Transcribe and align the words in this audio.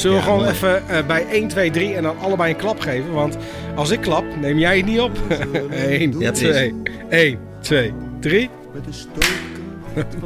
Zullen 0.00 0.16
we 0.16 0.22
Ja, 0.22 0.28
gewoon 0.28 0.38
mooi. 0.44 0.50
even 0.54 0.88
eh, 0.88 1.06
bij 1.06 1.26
1, 1.30 1.48
2, 1.48 1.70
3 1.70 1.94
en 1.94 2.02
dan 2.02 2.18
allebei 2.18 2.50
een 2.52 2.58
klap 2.58 2.80
geven? 2.80 3.12
Want 3.12 3.36
als 3.74 3.90
ik 3.90 4.00
klap, 4.00 4.24
neem 4.40 4.58
jij 4.58 4.76
het 4.76 4.86
niet 4.86 5.00
op. 5.00 5.18
1, 5.70 6.10
Ja, 6.18 6.30
precies. 6.30 6.48
2, 6.48 6.74
1, 7.08 7.38
2, 7.60 7.92
3. 8.20 8.50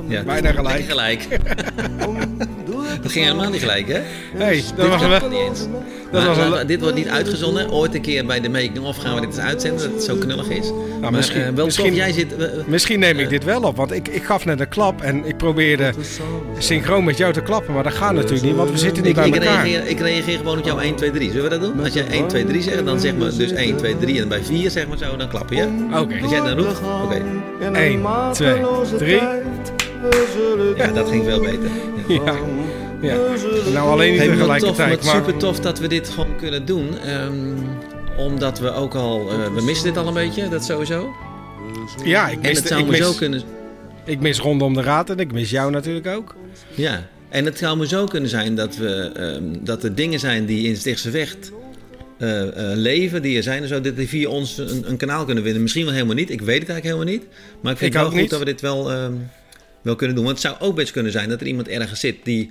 Ja, 0.09 0.23
Bijna 0.23 0.53
gelijk. 0.53 0.85
gelijk. 0.85 1.27
Dat 3.03 3.13
ging 3.13 3.25
helemaal 3.25 3.51
niet 3.51 3.61
gelijk, 3.61 3.89
hè? 3.89 4.01
Hey, 4.37 4.63
dat 4.77 4.89
was 4.89 5.03
een 5.03 5.11
Niet 5.11 5.21
wel. 5.21 5.31
eens. 5.49 5.61
Dat 6.13 6.23
Maar, 6.25 6.37
was 6.51 6.59
le- 6.59 6.65
dit 6.65 6.81
wordt 6.81 6.97
niet 6.97 7.09
uitgezonden. 7.09 7.71
Ooit 7.71 7.95
een 7.95 8.01
keer 8.01 8.27
bij 8.27 8.41
de 8.41 8.49
making-of 8.49 8.97
gaan 8.97 9.15
we 9.15 9.21
dit 9.21 9.31
eens 9.31 9.39
uitzenden. 9.39 9.83
Dat 9.83 9.93
het 9.93 10.03
zo 10.05 10.17
knullig 10.17 10.49
is. 10.49 10.73
maar 11.01 11.13
misschien- 11.13 11.43
eh, 11.43 11.51
wel 11.55 11.65
misschien- 11.65 11.87
tof. 11.89 11.95
Jij 11.97 12.13
zit... 12.13 12.37
eh, 12.37 12.45
eh, 12.45 12.51
Misschien 12.67 12.99
neem 12.99 13.19
ik 13.19 13.29
dit 13.29 13.45
wel 13.45 13.61
op, 13.63 13.77
want 13.77 13.93
ik, 13.93 14.09
ik 14.09 14.23
gaf 14.25 14.45
net 14.45 14.61
een 14.61 14.69
klap 14.69 15.03
en 15.03 15.25
ik 15.25 15.37
probeerde 15.37 15.93
synchroon 16.59 17.05
met 17.05 17.17
jou 17.19 17.33
te 17.33 17.41
klappen, 17.41 17.75
maar 17.75 17.83
dat 17.83 17.93
gaat 17.95 18.13
natuurlijk 18.15 18.43
niet, 18.43 18.55
want 18.57 18.71
we 18.71 18.79
zitten 18.79 19.03
niet 19.03 19.11
ik, 19.11 19.17
bij 19.17 19.27
ik, 19.29 19.35
elkaar. 19.35 19.65
reageer, 19.65 19.87
ik 19.91 19.99
reageer 20.01 20.37
gewoon 20.39 20.59
op 20.59 20.65
jouw 20.65 20.79
1, 20.79 20.95
2, 20.95 21.11
3. 21.11 21.31
Zullen 21.31 21.43
we 21.45 21.49
dat 21.59 21.61
doen? 21.61 21.85
Als 21.85 21.93
jij 21.93 22.07
1, 22.11 22.27
2, 22.27 22.45
3 22.45 22.63
zegt, 22.63 22.85
dan 22.85 23.01
zeg 23.01 23.17
maar 23.17 23.31
dus 23.37 23.53
1, 23.53 23.77
2, 23.77 23.97
3 23.99 24.21
en 24.21 24.29
bij 24.29 24.45
4 24.45 24.71
zeg 24.71 24.87
maar 24.89 24.99
zo, 24.99 25.17
dan 25.17 25.29
klappen 25.29 25.57
je. 25.57 25.67
Oké. 26.01 26.19
Als 26.23 26.31
jij 26.31 26.41
dan 26.41 26.59
roept, 26.59 26.81
oké. 27.05 27.23
1, 27.73 28.03
2, 28.33 28.55
3. 28.99 29.21
Ja, 30.77 30.87
dat 30.95 31.09
ging 31.09 31.25
veel 31.25 31.41
beter. 31.41 31.69
Ja. 32.09 32.15
Ja. 32.25 32.33
Ja. 33.05 33.17
Nou, 33.73 33.89
alleen 33.91 34.11
niet 34.11 34.21
Hey, 34.21 34.29
tegelijkertijd, 34.29 34.97
wat 34.97 35.05
maar 35.05 35.15
super 35.15 35.37
tof 35.37 35.61
dat 35.61 35.79
we 35.79 35.87
dit 35.89 36.09
gewoon 36.09 36.37
kunnen 36.37 36.65
doen. 36.65 36.99
Ehm, 36.99 37.57
omdat 38.17 38.59
we 38.59 38.73
ook 38.73 38.95
al, 38.95 39.31
eh, 39.31 39.55
we 39.55 39.63
missen 39.63 39.87
dit 39.87 39.97
al 39.97 40.07
een 40.07 40.15
beetje, 40.15 40.49
dat 40.49 40.65
sowieso. 40.65 41.15
ja, 42.05 42.29
ik 42.29 42.35
En 42.35 42.41
mis, 42.41 42.59
het 42.59 42.67
zou 42.67 42.81
ik, 42.81 42.87
me 42.87 42.97
zo 42.97 43.09
mis, 43.09 43.17
kunnen, 43.17 43.43
ik 44.05 44.21
mis 44.21 44.39
rondom 44.39 44.75
de 44.75 44.83
raad 44.83 45.11
en 45.11 45.19
ik 45.19 45.33
mis 45.33 45.51
jou 45.51 45.71
natuurlijk 45.71 46.07
ook. 46.07 46.35
ja. 46.75 47.09
En 47.29 47.45
het 47.45 47.59
zou 47.59 47.77
me 47.77 47.87
zo 47.87 48.07
kunnen 48.07 48.31
zijn 48.31 48.55
dat, 48.55 48.77
we, 48.77 49.11
ehm, 49.17 49.43
dat 49.65 49.85
er 49.85 49.95
dingen 49.95 50.21
zijn 50.21 50.47
die 50.47 50.69
in 50.69 50.77
Stichtse 50.77 51.11
Vecht 51.11 51.53
eh, 52.19 52.43
eh, 52.43 52.77
leven, 52.77 53.23
die 53.23 53.37
er 53.37 53.43
zijn 53.43 53.63
en 53.63 53.69
zo, 53.69 53.81
dat 53.81 53.97
die 53.97 54.09
via 54.09 54.29
ons 54.29 54.59
een, 54.59 54.85
een 54.91 54.97
kanaal 54.97 55.25
kunnen 55.25 55.45
winnen. 55.45 55.63
Misschien 55.63 55.85
wel 55.85 55.93
helemaal 55.93 56.15
niet, 56.15 56.31
ik 56.31 56.41
weet 56.41 56.61
het 56.61 56.69
eigenlijk 56.69 56.97
helemaal 56.97 57.19
niet. 57.19 57.35
Maar 57.61 57.73
ik 57.73 57.79
vind 57.79 57.95
Ik 57.95 58.01
het 58.01 58.03
wel 58.03 58.05
ook 58.05 58.11
goed 58.11 58.21
niet. 58.21 58.31
dat 58.31 58.39
we 58.39 58.45
dit 58.45 58.61
wel, 58.61 58.93
ehm, 58.93 59.13
wel 59.83 59.95
kunnen 59.95 60.17
doen. 60.17 60.25
Want 60.25 60.43
het 60.43 60.47
zou 60.47 60.69
ook 60.71 60.77
best 60.77 60.93
kunnen 60.93 61.13
zijn 61.13 61.29
dat 61.29 61.41
er 61.41 61.47
iemand 61.47 61.69
ergens 61.69 62.01
zit 62.01 62.17
die 62.23 62.51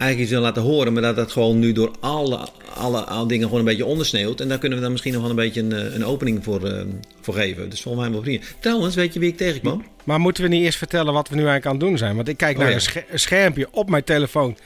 eigenlijk 0.00 0.20
iets 0.20 0.30
wil 0.30 0.40
laten 0.40 0.62
horen, 0.62 0.92
maar 0.92 1.02
dat 1.02 1.16
dat 1.16 1.32
gewoon 1.32 1.58
nu 1.58 1.72
door 1.72 1.90
alle, 2.00 2.48
alle, 2.74 3.00
alle 3.00 3.28
dingen 3.28 3.44
gewoon 3.44 3.58
een 3.60 3.66
beetje 3.66 3.84
ondersneeuwt. 3.84 4.40
En 4.40 4.48
daar 4.48 4.58
kunnen 4.58 4.78
we 4.78 4.82
dan 4.84 4.92
misschien 4.92 5.12
nog 5.12 5.22
wel 5.22 5.30
een 5.30 5.36
beetje 5.36 5.60
een, 5.60 5.72
eh, 5.72 5.94
een 5.94 6.04
opening 6.04 6.44
voor, 6.44 6.64
ehm, 6.64 6.86
voor 7.20 7.34
geven. 7.34 7.70
Dus 7.70 7.82
volgens 7.82 8.04
mij 8.04 8.12
wel 8.12 8.22
prima. 8.22 8.44
Trouwens, 8.58 8.94
weet 8.94 9.12
je 9.14 9.20
wie 9.20 9.28
ik 9.30 9.36
tegenkwam? 9.36 9.84
Maar 10.04 10.20
moeten 10.20 10.42
we 10.42 10.48
niet 10.48 10.62
eerst 10.64 10.78
vertellen 10.78 11.12
wat 11.12 11.28
we 11.28 11.34
nu 11.34 11.40
eigenlijk 11.46 11.66
aan 11.66 11.76
het 11.76 11.88
doen 11.88 11.98
zijn? 11.98 12.16
Want 12.16 12.28
ik 12.28 12.36
kijk 12.36 12.52
Oh, 12.56 12.58
naar 12.60 12.68
ja. 12.68 12.74
een, 12.74 12.80
scher- 12.80 13.04
een 13.10 13.18
schermpje 13.18 13.68
op 13.70 13.90
mijn 13.90 14.04
telefoon. 14.04 14.56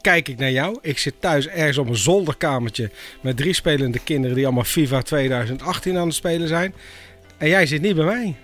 Kijk 0.00 0.28
ik 0.28 0.38
naar 0.38 0.50
jou. 0.50 0.78
Ik 0.82 0.98
zit 0.98 1.14
thuis 1.20 1.46
ergens 1.48 1.78
op 1.78 1.88
een 1.88 1.96
zolderkamertje 1.96 2.90
met 3.20 3.36
drie 3.36 3.52
spelende 3.54 3.98
kinderen 4.04 4.36
die 4.36 4.44
allemaal 4.44 4.64
FIFA 4.64 5.02
2018 5.02 5.96
aan 5.96 6.06
het 6.06 6.14
spelen 6.14 6.48
zijn. 6.48 6.74
En 7.38 7.48
jij 7.48 7.66
zit 7.66 7.80
niet 7.82 7.96
bij 7.96 8.04
mij. 8.04 8.34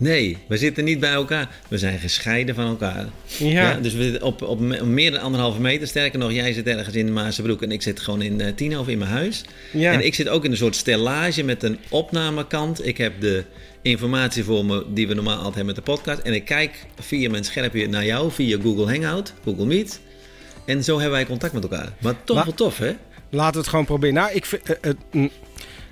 Nee, 0.00 0.36
we 0.46 0.56
zitten 0.56 0.84
niet 0.84 1.00
bij 1.00 1.12
elkaar. 1.12 1.48
We 1.68 1.78
zijn 1.78 1.98
gescheiden 1.98 2.54
van 2.54 2.66
elkaar. 2.66 3.06
Ja. 3.38 3.48
Ja, 3.48 3.74
dus 3.80 3.94
we 3.94 4.18
op, 4.22 4.42
op 4.42 4.60
me- 4.60 4.84
meer 4.84 5.10
dan 5.10 5.20
anderhalve 5.20 5.60
meter. 5.60 5.86
Sterker 5.88 6.18
nog, 6.18 6.32
jij 6.32 6.52
zit 6.52 6.66
ergens 6.66 6.94
in 6.94 7.12
Maasebroek 7.12 7.62
en 7.62 7.72
ik 7.72 7.82
zit 7.82 8.00
gewoon 8.00 8.22
in 8.22 8.40
uh, 8.40 8.46
Tienhoven 8.54 8.92
in 8.92 8.98
mijn 8.98 9.10
huis. 9.10 9.44
Ja. 9.72 9.92
En 9.92 10.04
ik 10.04 10.14
zit 10.14 10.28
ook 10.28 10.44
in 10.44 10.50
een 10.50 10.56
soort 10.56 10.76
stellage 10.76 11.42
met 11.42 11.62
een 11.62 11.78
opnamekant. 11.88 12.86
Ik 12.86 12.98
heb 12.98 13.20
de 13.20 13.44
informatie 13.82 14.44
voor 14.44 14.64
me 14.64 14.84
die 14.94 15.08
we 15.08 15.14
normaal 15.14 15.36
altijd 15.36 15.54
hebben 15.54 15.74
met 15.74 15.84
de 15.84 15.92
podcast. 15.92 16.18
En 16.20 16.34
ik 16.34 16.44
kijk 16.44 16.84
via 17.00 17.30
mijn 17.30 17.44
schermpje 17.44 17.88
naar 17.88 18.04
jou, 18.04 18.30
via 18.32 18.58
Google 18.62 18.86
Hangout, 18.92 19.32
Google 19.44 19.66
Meet. 19.66 20.00
En 20.66 20.84
zo 20.84 20.94
hebben 20.94 21.12
wij 21.12 21.26
contact 21.26 21.52
met 21.52 21.62
elkaar. 21.62 21.92
Maar 22.00 22.14
toch 22.24 22.44
wel 22.44 22.54
tof, 22.54 22.78
hè? 22.78 22.92
Laten 23.30 23.52
we 23.52 23.58
het 23.58 23.68
gewoon 23.68 23.84
proberen. 23.84 24.14
Nou, 24.14 24.30
ik 24.32 24.44
vind, 24.46 24.62
eh, 24.62 24.76
het, 24.80 24.96
mm, 25.12 25.30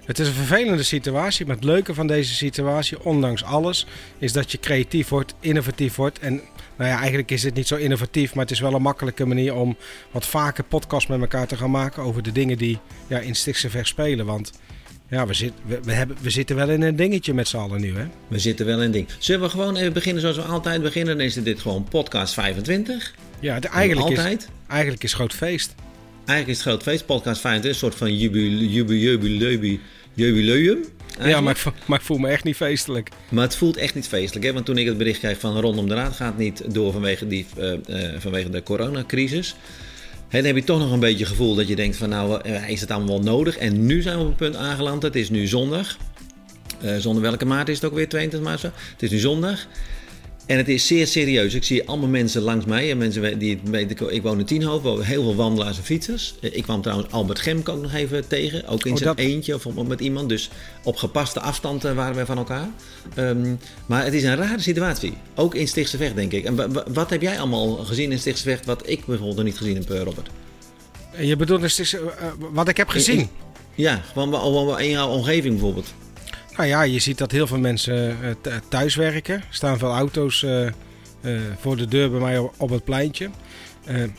het 0.08 0.18
is 0.18 0.28
een 0.28 0.34
vervelende 0.34 0.82
situatie. 0.82 1.46
Maar 1.46 1.54
het 1.54 1.64
leuke 1.64 1.94
van 1.94 2.06
deze 2.06 2.34
situatie, 2.34 3.04
ondanks 3.04 3.44
alles, 3.44 3.86
is 4.18 4.32
dat 4.32 4.52
je 4.52 4.58
creatief 4.58 5.08
wordt, 5.08 5.34
innovatief 5.40 5.96
wordt. 5.96 6.18
En 6.18 6.40
nou 6.76 6.90
ja, 6.90 6.98
eigenlijk 6.98 7.30
is 7.30 7.42
het 7.42 7.54
niet 7.54 7.66
zo 7.66 7.76
innovatief, 7.76 8.34
maar 8.34 8.44
het 8.44 8.52
is 8.52 8.60
wel 8.60 8.74
een 8.74 8.82
makkelijke 8.82 9.26
manier 9.26 9.54
om 9.54 9.76
wat 10.10 10.26
vaker 10.26 10.64
podcasts 10.64 11.08
met 11.08 11.20
elkaar 11.20 11.46
te 11.46 11.56
gaan 11.56 11.70
maken 11.70 12.02
over 12.02 12.22
de 12.22 12.32
dingen 12.32 12.58
die 12.58 12.78
ja, 13.06 13.18
in 13.18 13.34
Stichtse 13.34 13.70
Vecht 13.70 13.86
spelen. 13.86 14.26
Want 14.26 14.52
ja, 15.08 15.26
we, 15.26 15.34
zit, 15.34 15.52
we, 15.66 15.80
we, 15.82 15.92
hebben, 15.92 16.16
we 16.20 16.30
zitten 16.30 16.56
wel 16.56 16.70
in 16.70 16.82
een 16.82 16.96
dingetje 16.96 17.34
met 17.34 17.48
z'n 17.48 17.56
allen 17.56 17.80
nu, 17.80 17.96
hè? 17.96 18.06
We 18.28 18.38
zitten 18.38 18.66
wel 18.66 18.76
in 18.76 18.84
een 18.84 18.90
ding. 18.90 19.08
Zullen 19.18 19.40
we 19.40 19.48
gewoon 19.48 19.76
even 19.76 19.92
beginnen 19.92 20.20
zoals 20.20 20.36
we 20.36 20.42
altijd 20.42 20.82
beginnen? 20.82 21.16
Dan 21.16 21.26
is 21.26 21.34
dit 21.34 21.60
gewoon 21.60 21.84
podcast 21.84 22.34
25. 22.34 23.14
Ja, 23.40 23.54
het, 23.54 23.64
eigenlijk, 23.64 24.10
is, 24.10 24.18
altijd. 24.18 24.48
eigenlijk 24.68 25.02
is 25.02 25.14
groot 25.14 25.32
feest. 25.32 25.74
Eigenlijk 26.24 26.58
is 26.58 26.64
het 26.64 26.74
groot 26.74 26.82
feest, 26.82 27.06
podcast 27.06 27.40
25, 27.40 27.70
een 27.70 27.76
soort 27.76 27.94
van 27.94 28.16
jubileum. 28.16 29.80
Jubileum, 30.18 30.84
Ja, 31.24 31.40
maar 31.40 31.52
ik, 31.52 31.58
vo- 31.58 31.72
maar 31.86 31.98
ik 31.98 32.04
voel 32.04 32.18
me 32.18 32.28
echt 32.28 32.44
niet 32.44 32.56
feestelijk. 32.56 33.08
Maar 33.28 33.44
het 33.44 33.56
voelt 33.56 33.76
echt 33.76 33.94
niet 33.94 34.08
feestelijk. 34.08 34.46
Hè? 34.46 34.52
Want 34.52 34.66
toen 34.66 34.78
ik 34.78 34.86
het 34.86 34.98
bericht 34.98 35.18
kreeg 35.18 35.38
van 35.38 35.60
rondom 35.60 35.88
de 35.88 35.94
raad 35.94 36.16
gaat 36.16 36.38
niet 36.38 36.62
door 36.74 36.92
vanwege, 36.92 37.26
die, 37.26 37.46
eh, 37.56 37.72
eh, 37.72 38.20
vanwege 38.20 38.50
de 38.50 38.62
coronacrisis. 38.62 39.54
Hè, 40.28 40.38
dan 40.38 40.46
heb 40.46 40.56
je 40.56 40.64
toch 40.64 40.78
nog 40.78 40.92
een 40.92 41.00
beetje 41.00 41.18
het 41.18 41.28
gevoel 41.28 41.54
dat 41.54 41.68
je 41.68 41.76
denkt 41.76 41.96
van 41.96 42.08
nou 42.08 42.40
eh, 42.42 42.68
is 42.68 42.80
het 42.80 42.90
allemaal 42.90 43.22
wel 43.22 43.34
nodig. 43.34 43.56
En 43.56 43.86
nu 43.86 44.02
zijn 44.02 44.16
we 44.16 44.22
op 44.22 44.28
een 44.28 44.34
punt 44.36 44.56
aangeland. 44.56 45.02
Het 45.02 45.16
is 45.16 45.30
nu 45.30 45.46
zondag. 45.46 45.96
Zonder 46.98 47.22
welke 47.22 47.44
maart 47.44 47.68
is 47.68 47.74
het 47.74 47.84
ook 47.84 47.94
weer 47.94 48.08
22 48.08 48.48
maart 48.48 48.60
zo. 48.60 48.70
Het 48.92 49.02
is 49.02 49.10
nu 49.10 49.18
zondag. 49.18 49.66
En 50.48 50.56
het 50.56 50.68
is 50.68 50.86
zeer 50.86 51.06
serieus. 51.06 51.54
Ik 51.54 51.64
zie 51.64 51.88
allemaal 51.88 52.08
mensen 52.08 52.42
langs 52.42 52.64
mij. 52.64 52.90
En 52.90 52.98
mensen 52.98 53.38
die 53.38 53.60
ik 54.10 54.22
woon 54.22 54.38
in 54.38 54.44
Tienhoven. 54.44 55.04
Heel 55.04 55.22
veel 55.22 55.34
wandelaars 55.34 55.76
en 55.76 55.82
fietsers. 55.84 56.34
Eh, 56.40 56.56
Ik 56.56 56.62
kwam 56.62 56.82
trouwens 56.82 57.10
Albert 57.12 57.38
Gemk 57.38 57.68
ook 57.68 57.82
nog 57.82 57.92
even 57.94 58.28
tegen. 58.28 58.66
Ook 58.68 58.84
in 58.84 58.92
Oh, 58.92 58.98
zijn 58.98 59.08
dat- 59.08 59.18
eentje 59.24 59.54
of 59.54 59.64
met 59.86 60.00
iemand. 60.00 60.28
Dus 60.28 60.50
op 60.84 60.96
gepaste 60.96 61.40
afstand 61.40 61.84
eh, 61.84 61.94
waren 61.94 62.16
we 62.16 62.26
van 62.26 62.36
elkaar. 62.38 62.68
Ehm, 63.14 63.54
maar 63.86 64.04
het 64.04 64.14
is 64.14 64.22
een 64.22 64.36
rare 64.36 64.60
situatie. 64.60 65.12
Ook 65.34 65.54
in 65.54 65.68
Stichtse 65.68 65.96
Vecht, 65.96 66.14
denk 66.14 66.32
ik. 66.32 66.44
En 66.44 66.56
wa- 66.56 66.68
wa- 66.68 66.84
wat 66.92 67.10
heb 67.10 67.22
jij 67.22 67.38
allemaal 67.38 67.76
gezien 67.76 68.12
in 68.12 68.18
Stichtse 68.18 68.42
Vecht... 68.44 68.64
wat 68.66 68.82
ik 68.88 69.04
bijvoorbeeld 69.06 69.44
niet 69.46 69.56
gezien 69.56 69.74
heb, 69.76 69.90
eh, 69.90 70.02
Robert? 70.02 70.28
Je 71.20 71.36
bedoelt 71.36 71.60
dus, 71.60 71.96
wat 72.52 72.68
ik 72.68 72.76
heb 72.76 72.88
gezien? 72.88 73.18
In- 73.18 73.28
Ja, 73.74 74.02
gewoon 74.12 74.80
in 74.80 74.90
jouw 74.90 75.08
omgeving 75.08 75.52
bijvoorbeeld. 75.54 75.86
Nou 76.58 76.70
ja, 76.70 76.82
je 76.82 76.98
ziet 76.98 77.18
dat 77.18 77.30
heel 77.32 77.46
veel 77.46 77.58
mensen 77.58 78.16
eh, 78.22 78.30
th- 78.40 78.62
thuiswerken. 78.68 79.34
Er 79.34 79.46
staan 79.50 79.78
veel 79.78 79.92
auto's 79.92 80.42
eh, 80.42 80.66
eh, 80.66 80.72
voor 81.58 81.76
de 81.76 81.86
deur 81.86 82.10
bij 82.10 82.20
mij 82.20 82.38
op- 82.38 82.70
het 82.70 82.84
pleintje. 82.84 83.30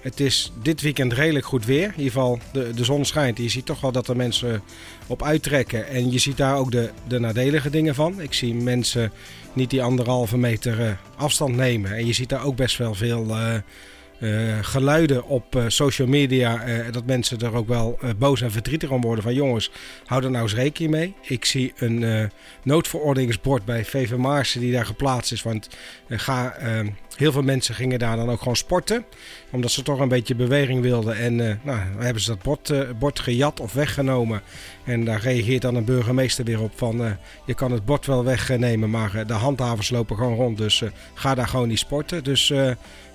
Het 0.02 0.20
is 0.20 0.52
dit 0.62 0.82
weekend 0.82 1.14
redelijk 1.14 1.46
goed 1.46 1.66
weer. 1.66 1.84
In 1.84 1.90
ieder 1.98 2.04
geval, 2.12 2.40
de, 2.54 2.74
de 2.74 2.84
zon 2.84 3.06
schijnt. 3.06 3.38
Je 3.38 3.50
ziet 3.50 3.66
toch 3.66 3.82
wel 3.82 3.92
dat 3.92 4.08
er 4.08 4.16
mensen 4.16 4.62
op 5.08 5.24
uittrekken. 5.24 5.88
En 5.88 6.12
je 6.12 6.20
ziet 6.20 6.38
daar 6.38 6.56
ook 6.56 6.72
de, 6.72 6.90
de 7.08 7.20
nadelige 7.20 7.70
dingen 7.70 7.96
van. 7.96 8.22
Ik 8.22 8.34
zie 8.34 8.56
mensen 8.56 9.12
niet 9.54 9.70
die 9.70 9.84
anderhalve 9.84 10.38
meter 10.38 11.00
afstand 11.16 11.56
nemen. 11.56 11.92
En 11.96 12.06
je 12.06 12.14
ziet 12.14 12.30
daar 12.30 12.46
ook 12.46 12.56
best 12.56 12.78
wel 12.78 12.94
veel 12.94 13.26
geluiden 14.62 15.26
op 15.26 15.56
eh, 15.56 15.64
social 15.68 16.08
media. 16.08 16.64
eh, 16.64 16.92
dat 16.92 17.06
mensen 17.06 17.40
er 17.40 17.56
ook 17.56 17.68
wel 17.68 17.98
eh, 18.02 18.10
boos 18.18 18.42
en 18.42 18.52
verdrietig 18.52 18.90
om 18.90 19.02
worden. 19.02 19.24
Van 19.24 19.34
jongens, 19.34 19.72
hou 20.06 20.24
er 20.24 20.32
nou 20.32 20.44
eens 20.44 20.54
rekening 20.56 20.92
mee. 20.94 21.14
Ik 21.22 21.46
zie 21.46 21.74
een 21.78 22.04
eh, 22.04 22.26
noodverordeningsbord 22.64 23.66
bij 23.66 23.86
VV 23.86 24.12
Maarsen 24.16 24.62
die 24.62 24.72
daar 24.72 24.86
geplaatst 24.86 25.32
is. 25.32 25.42
Want 25.44 25.70
eh, 26.08 26.28
eh, 26.28 26.88
heel 27.16 27.32
veel 27.32 27.42
mensen 27.42 27.76
gingen 27.76 28.00
daar 28.00 28.16
dan 28.16 28.30
ook 28.30 28.40
gewoon 28.40 28.56
sporten. 28.56 29.06
Omdat 29.52 29.72
ze 29.72 29.84
toch 29.84 30.00
een 30.00 30.08
beetje 30.08 30.36
beweging 30.36 30.82
wilden. 30.82 31.18
En 31.18 31.50
eh, 31.50 31.56
nou, 31.64 31.80
hebben 31.98 32.22
ze 32.22 32.30
dat 32.30 32.42
bord, 32.42 32.70
eh, 32.70 32.80
bord 33.00 33.20
gejat 33.20 33.60
of 33.60 33.74
weggenomen. 33.74 34.42
En 34.86 35.06
daar 35.06 35.22
reageert 35.22 35.62
dan 35.62 35.76
een 35.76 35.86
burgemeester 35.86 36.46
weer 36.46 36.62
op 36.62 36.72
van... 36.76 37.04
eh, 37.04 37.12
je 37.46 37.54
kan 37.54 37.72
het 37.72 37.86
bord 37.86 38.06
wel 38.06 38.24
wegnemen, 38.24 38.90
maar 38.90 39.28
de 39.28 39.34
handhavers 39.34 39.90
lopen 39.90 40.16
gewoon 40.16 40.36
rond. 40.36 40.58
Dus 40.58 40.84
ga 41.14 41.36
daar 41.36 41.48
gewoon 41.48 41.68
niet 41.68 41.80
sporten. 41.80 42.24
Dus 42.24 42.48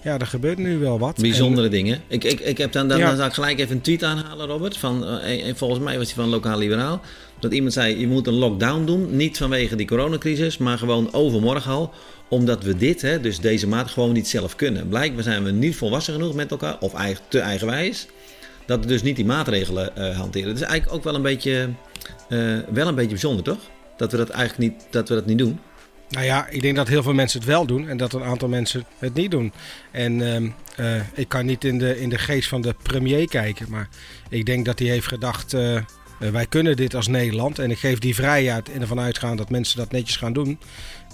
ja, 0.03 0.19
er 0.19 0.26
gebeurt 0.26 0.59
nu 0.59 0.79
wel 0.79 0.99
wat. 0.99 1.20
Bijzondere 1.20 1.69
dingen. 1.69 2.00
Ik, 2.09 2.25
ik, 2.25 2.41
ik 2.41 2.59
heb 2.59 2.73
dan, 2.73 2.88
dan, 2.88 2.99
Ja. 2.99 3.29
gelijk 3.31 3.59
even 3.59 3.75
een 3.76 3.81
tweet 3.81 4.03
aanhalen, 4.05 4.47
Robert. 4.47 4.76
Van, 4.76 5.09
en 5.19 5.56
volgens 5.56 5.81
mij 5.81 5.99
was 5.99 6.06
hij 6.06 6.14
van 6.14 6.29
Lokaal 6.29 6.59
Liberaal. 6.59 7.00
Dat 7.41 7.53
iemand 7.53 7.73
zei, 7.73 7.99
je 8.00 8.06
moet 8.09 8.26
een 8.26 8.35
lockdown 8.35 8.85
doen. 8.85 9.17
Niet 9.17 9.37
vanwege 9.37 9.76
die 9.76 9.87
coronacrisis, 9.87 10.59
maar 10.59 10.79
gewoon 10.79 11.12
overmorgen 11.12 11.70
al. 11.73 11.93
Omdat 12.29 12.62
we 12.62 12.76
dit, 12.76 13.03
hè, 13.03 13.20
dus 13.20 13.38
deze 13.38 13.67
maat, 13.67 13.91
gewoon 13.91 14.12
niet 14.12 14.29
zelf 14.29 14.56
kunnen. 14.56 14.88
Blijkbaar 14.88 15.23
zijn 15.23 15.44
we 15.44 15.50
niet 15.50 15.76
volwassen 15.76 16.14
genoeg 16.14 16.24
met 16.32 16.50
elkaar, 16.50 16.76
of 16.81 16.93
te 17.29 17.38
eigenwijs. 17.38 18.06
Dat 18.67 18.81
we 18.81 18.87
dus 18.87 19.03
niet 19.03 19.17
die 19.17 19.25
maatregelen 19.25 19.97
eh, 19.97 20.17
hanteren. 20.17 20.49
Dat 20.49 20.56
is 20.56 20.62
eigenlijk 20.62 20.97
ook 20.97 21.05
wel 21.05 21.15
een 21.15 21.23
beetje, 21.23 21.71
eh, 22.29 22.59
wel 22.73 22.88
een 22.88 22.94
beetje 22.94 23.11
bijzonder, 23.11 23.44
toch? 23.44 23.59
Dat 23.97 24.11
we 24.11 24.17
dat 24.17 24.29
eigenlijk 24.29 24.73
niet, 24.73 24.87
dat 24.91 25.09
we 25.09 25.15
dat 25.15 25.26
niet 25.26 25.38
doen. 25.38 25.61
Nou 26.09 26.25
ja, 26.25 26.49
ik 26.49 26.62
denk 26.62 26.76
dat 26.76 26.88
heel 26.88 27.03
veel 27.03 27.15
mensen 27.15 27.41
het 27.41 27.49
wel 27.49 27.67
doen 27.67 27.88
en 27.88 27.97
dat 27.97 28.12
een 28.12 28.23
aantal 28.23 28.49
mensen 28.49 28.85
het 28.99 29.15
niet 29.15 29.31
doen. 29.31 29.53
En 29.91 30.32
ehm, 30.32 30.49
eh, 30.76 31.03
ik 31.15 31.29
kan 31.29 31.47
niet 31.47 31.65
in 31.65 31.79
de, 31.79 32.00
in 32.00 32.09
de 32.09 32.19
geest 32.19 32.49
van 32.49 32.61
de 32.61 32.75
premier 32.82 33.29
kijken, 33.29 33.67
maar 33.71 33.88
ik 34.29 34.47
denk 34.47 34.65
dat 34.65 34.79
hij 34.79 34.88
heeft 34.88 35.06
gedacht: 35.06 35.53
wij 36.19 36.47
kunnen 36.49 36.76
dit 36.76 36.94
als 36.94 37.06
Nederland. 37.09 37.59
En 37.59 37.71
ik 37.71 37.79
geef 37.79 37.99
die 37.99 38.15
vrijheid 38.15 38.71
en 38.71 38.81
ervan 38.81 39.00
uitgaan 39.00 39.37
dat 39.37 39.50
mensen 39.50 39.76
dat 39.76 39.93
netjes 39.93 40.17
gaan 40.17 40.32
doen. 40.32 40.59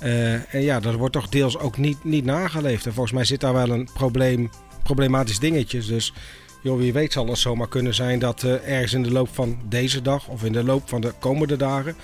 En 0.01 0.62
ja, 0.62 0.81
dat 0.81 0.95
wordt 0.95 1.12
toch 1.12 1.29
deels 1.29 1.59
ook 1.59 1.79
niet, 1.79 2.05
niet 2.05 2.25
nageleefd. 2.25 2.87
En 2.87 2.93
volgens 2.93 3.15
mij 3.15 3.25
zit 3.25 3.41
daar 3.41 3.53
wel 3.53 3.71
een 3.71 3.89
probleem, 3.95 4.51
problematisch 4.82 5.38
dingetje. 5.38 5.81
Dus 5.81 6.12
joh, 6.62 6.79
wie 6.79 6.93
weet 6.93 7.12
zal 7.12 7.27
het 7.27 7.38
zomaar 7.38 7.69
kunnen 7.69 7.94
zijn 7.94 8.19
dat 8.19 8.43
uh, 8.43 8.69
ergens 8.69 8.93
in 8.93 9.03
de 9.03 9.11
loop 9.11 9.29
van 9.32 9.59
deze 9.69 10.03
dag 10.03 10.29
of 10.29 10.44
in 10.44 10.53
de 10.53 10.65
loop 10.65 10.88
van 10.88 11.00
de 11.00 11.12
komende 11.19 11.56
dagen 11.56 11.97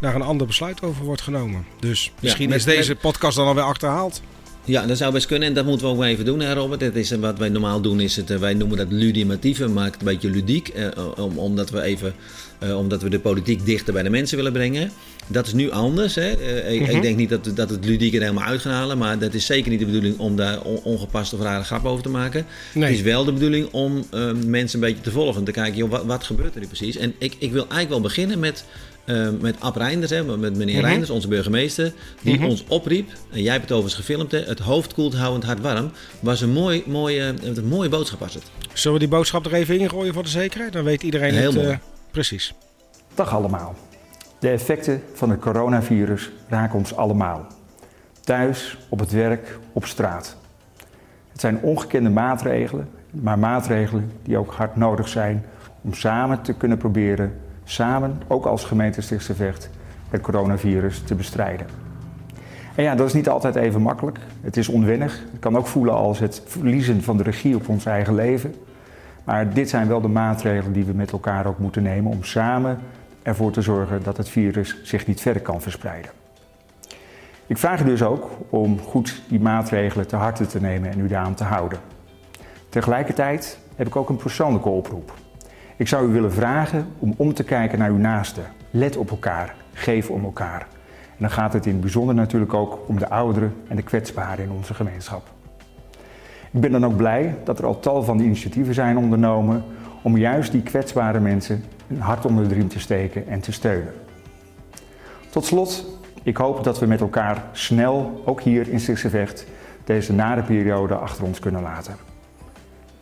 daar 0.00 0.14
een 0.14 0.22
ander 0.22 0.46
besluit 0.46 0.82
over 0.82 1.04
wordt 1.04 1.22
genomen. 1.22 1.66
Dus 1.80 2.12
misschien 2.20 2.52
is 2.52 2.64
deze 2.64 2.94
podcast 2.94 3.36
dan 3.36 3.46
alweer 3.46 3.64
achterhaald. 3.64 4.22
Ja, 4.64 4.86
dat 4.86 4.96
zou 4.96 5.12
best 5.12 5.26
kunnen 5.26 5.48
en 5.48 5.54
dat 5.54 5.64
moeten 5.64 5.86
we 5.86 5.92
ook 5.92 6.02
even 6.02 6.24
doen, 6.24 6.40
hè, 6.40 6.52
Robert. 6.52 6.80
Het 6.80 6.96
is, 6.96 7.10
wat 7.10 7.38
wij 7.38 7.48
normaal 7.48 7.80
doen, 7.80 8.00
is 8.00 8.16
het, 8.16 8.38
wij 8.38 8.54
noemen 8.54 8.76
dat 8.76 8.86
ludimatieve, 8.90 9.68
maakt 9.68 9.92
het 9.92 10.00
een 10.00 10.06
beetje 10.06 10.30
ludiek, 10.30 10.68
eh, 10.68 10.88
omdat 11.36 11.70
we 11.70 11.82
even 11.82 12.14
uh, 12.62 12.78
omdat 12.78 13.02
we 13.02 13.08
de 13.08 13.18
politiek 13.18 13.64
dichter 13.64 13.92
bij 13.92 14.02
de 14.02 14.10
mensen 14.10 14.36
willen 14.36 14.52
brengen. 14.52 14.90
Dat 15.26 15.46
is 15.46 15.52
nu 15.52 15.70
anders. 15.70 16.14
Hè? 16.14 16.38
Uh, 16.40 16.72
ik, 16.72 16.80
ik, 16.80 16.92
mhm. 16.92 17.00
denk 17.00 17.16
niet 17.16 17.28
dat, 17.28 17.50
dat 17.54 17.70
het 17.70 17.84
ludiek 17.84 18.14
er 18.14 18.20
helemaal 18.20 18.44
uit 18.44 18.60
gaan 18.60 18.72
halen. 18.72 18.98
Maar 18.98 19.18
dat 19.18 19.34
is 19.34 19.46
zeker 19.46 19.70
niet 19.70 19.78
de 19.78 19.86
bedoeling 19.86 20.18
om 20.18 20.36
daar 20.36 20.60
ongepaste 20.62 21.36
of 21.36 21.42
rare 21.42 21.64
grap 21.64 21.84
over 21.84 22.02
te 22.02 22.08
maken. 22.08 22.46
Nee. 22.74 22.84
Het 22.84 22.94
is 22.94 23.02
wel 23.02 23.24
de 23.24 23.32
bedoeling 23.32 23.68
om 23.70 24.06
mensen 24.46 24.82
een 24.82 24.86
beetje 24.86 25.02
te 25.02 25.10
volgen. 25.10 25.44
Te 25.44 25.50
kijken, 25.50 25.76
joh, 25.76 25.90
wat, 25.90 26.04
wat 26.04 26.24
gebeurt 26.24 26.54
er 26.54 26.60
nu 26.60 26.66
precies? 26.66 26.96
En 26.96 27.14
ik, 27.18 27.36
ik 27.38 27.52
wil 27.52 27.62
eigenlijk 27.62 27.90
wel 27.90 28.00
beginnen 28.00 28.38
met 28.38 28.64
uh, 29.04 29.28
met 29.40 29.60
Ab 29.60 29.76
Reinders, 29.76 30.10
hè, 30.10 30.36
met 30.36 30.56
meneer 30.56 30.78
mm 30.78 30.84
Reinders, 30.84 31.10
onze 31.10 31.28
burgemeester, 31.28 31.92
die 32.22 32.38
mhm. 32.38 32.48
ons 32.48 32.64
opriep. 32.68 33.10
En 33.32 33.42
jij 33.42 33.52
hebt 33.52 33.62
het 33.62 33.72
overigens 33.72 34.06
gefilmd, 34.06 34.32
hè, 34.32 34.40
het 34.40 34.58
hoofd 34.58 34.94
koelt, 34.94 35.14
houdend 35.14 35.44
hart 35.44 35.60
warm. 35.60 35.90
Was 36.20 36.40
een, 36.40 36.52
mooi, 36.52 36.82
mooie, 36.86 37.34
een 37.42 37.66
mooie 37.68 37.88
boodschap 37.88 38.20
was 38.20 38.34
het. 38.34 38.42
Zullen 38.72 38.98
we 38.98 39.04
die 39.06 39.14
boodschap 39.16 39.46
er 39.46 39.54
even 39.54 39.78
ingooien 39.78 40.14
voor 40.14 40.22
de 40.22 40.28
zekerheid? 40.28 40.72
Dan 40.72 40.84
weet 40.84 41.02
iedereen 41.02 41.34
Heel 41.34 41.52
het, 41.52 41.62
mooi. 41.62 41.78
Precies. 42.10 42.54
Dag 43.14 43.34
allemaal. 43.34 43.74
De 44.38 44.48
effecten 44.48 45.02
van 45.12 45.30
het 45.30 45.40
coronavirus 45.40 46.30
raken 46.48 46.78
ons 46.78 46.96
allemaal. 46.96 47.46
Thuis, 48.20 48.76
op 48.88 48.98
het 48.98 49.10
werk, 49.10 49.58
op 49.72 49.86
straat. 49.86 50.36
Het 51.32 51.40
zijn 51.40 51.58
ongekende 51.60 52.10
maatregelen, 52.10 52.88
maar 53.10 53.38
maatregelen 53.38 54.12
die 54.22 54.36
ook 54.36 54.52
hard 54.52 54.76
nodig 54.76 55.08
zijn 55.08 55.44
om 55.80 55.94
samen 55.94 56.42
te 56.42 56.52
kunnen 56.52 56.78
proberen, 56.78 57.40
samen, 57.64 58.22
ook 58.26 58.44
als 58.44 58.64
gemeente 58.64 59.00
Stichtse 59.00 59.34
het 60.10 60.22
coronavirus 60.22 61.02
te 61.02 61.14
bestrijden. 61.14 61.66
En 62.74 62.82
ja, 62.82 62.94
dat 62.94 63.06
is 63.06 63.12
niet 63.12 63.28
altijd 63.28 63.54
even 63.54 63.82
makkelijk. 63.82 64.18
Het 64.40 64.56
is 64.56 64.68
onwennig. 64.68 65.22
Het 65.30 65.40
kan 65.40 65.56
ook 65.56 65.66
voelen 65.66 65.94
als 65.94 66.18
het 66.18 66.42
verliezen 66.46 67.02
van 67.02 67.16
de 67.16 67.22
regie 67.22 67.56
op 67.56 67.68
ons 67.68 67.86
eigen 67.86 68.14
leven. 68.14 68.54
Maar 69.24 69.52
dit 69.52 69.68
zijn 69.68 69.88
wel 69.88 70.00
de 70.00 70.08
maatregelen 70.08 70.72
die 70.72 70.84
we 70.84 70.92
met 70.92 71.12
elkaar 71.12 71.46
ook 71.46 71.58
moeten 71.58 71.82
nemen 71.82 72.12
om 72.12 72.24
samen 72.24 72.78
ervoor 73.22 73.52
te 73.52 73.62
zorgen 73.62 74.02
dat 74.02 74.16
het 74.16 74.28
virus 74.28 74.80
zich 74.82 75.06
niet 75.06 75.20
verder 75.20 75.42
kan 75.42 75.60
verspreiden. 75.60 76.10
Ik 77.46 77.58
vraag 77.58 77.80
u 77.80 77.84
dus 77.84 78.02
ook 78.02 78.30
om 78.48 78.80
goed 78.80 79.22
die 79.28 79.40
maatregelen 79.40 80.06
te 80.06 80.16
harte 80.16 80.46
te 80.46 80.60
nemen 80.60 80.90
en 80.90 81.00
u 81.00 81.08
daaraan 81.08 81.34
te 81.34 81.44
houden. 81.44 81.78
Tegelijkertijd 82.68 83.58
heb 83.76 83.86
ik 83.86 83.96
ook 83.96 84.08
een 84.08 84.16
persoonlijke 84.16 84.68
oproep. 84.68 85.12
Ik 85.76 85.88
zou 85.88 86.08
u 86.08 86.12
willen 86.12 86.32
vragen 86.32 86.86
om 86.98 87.14
om 87.16 87.34
te 87.34 87.44
kijken 87.44 87.78
naar 87.78 87.90
uw 87.90 87.96
naasten. 87.96 88.44
Let 88.70 88.96
op 88.96 89.10
elkaar, 89.10 89.54
geef 89.72 90.10
om 90.10 90.24
elkaar. 90.24 90.66
En 90.90 91.16
dan 91.18 91.30
gaat 91.30 91.52
het 91.52 91.66
in 91.66 91.72
het 91.72 91.80
bijzonder 91.80 92.14
natuurlijk 92.14 92.54
ook 92.54 92.78
om 92.86 92.98
de 92.98 93.08
ouderen 93.08 93.54
en 93.68 93.76
de 93.76 93.82
kwetsbaren 93.82 94.44
in 94.44 94.50
onze 94.50 94.74
gemeenschap. 94.74 95.22
Ik 96.50 96.60
ben 96.60 96.70
dan 96.72 96.84
ook 96.84 96.96
blij 96.96 97.36
dat 97.44 97.58
er 97.58 97.66
al 97.66 97.80
tal 97.80 98.02
van 98.02 98.20
initiatieven 98.20 98.74
zijn 98.74 98.96
ondernomen 98.96 99.64
om 100.02 100.16
juist 100.16 100.52
die 100.52 100.62
kwetsbare 100.62 101.20
mensen 101.20 101.64
een 101.88 102.00
hart 102.00 102.24
onder 102.24 102.48
de 102.48 102.54
riem 102.54 102.68
te 102.68 102.80
steken 102.80 103.28
en 103.28 103.40
te 103.40 103.52
steunen. 103.52 103.92
Tot 105.30 105.44
slot, 105.44 105.98
ik 106.22 106.36
hoop 106.36 106.64
dat 106.64 106.78
we 106.78 106.86
met 106.86 107.00
elkaar 107.00 107.44
snel, 107.52 108.22
ook 108.24 108.42
hier 108.42 108.68
in 108.68 108.80
Stichtse 108.80 109.26
deze 109.84 110.12
nare 110.12 110.42
periode 110.42 110.94
achter 110.94 111.24
ons 111.24 111.38
kunnen 111.38 111.62
laten. 111.62 111.96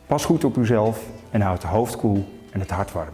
Pas 0.05 0.25
goed 0.25 0.43
op 0.43 0.57
uzelf 0.57 1.05
en 1.31 1.41
houd 1.41 1.61
de 1.61 1.67
hoofd 1.67 1.95
koel 1.95 2.25
en 2.53 2.59
het 2.59 2.69
hart 2.69 2.91
warm. 2.91 3.13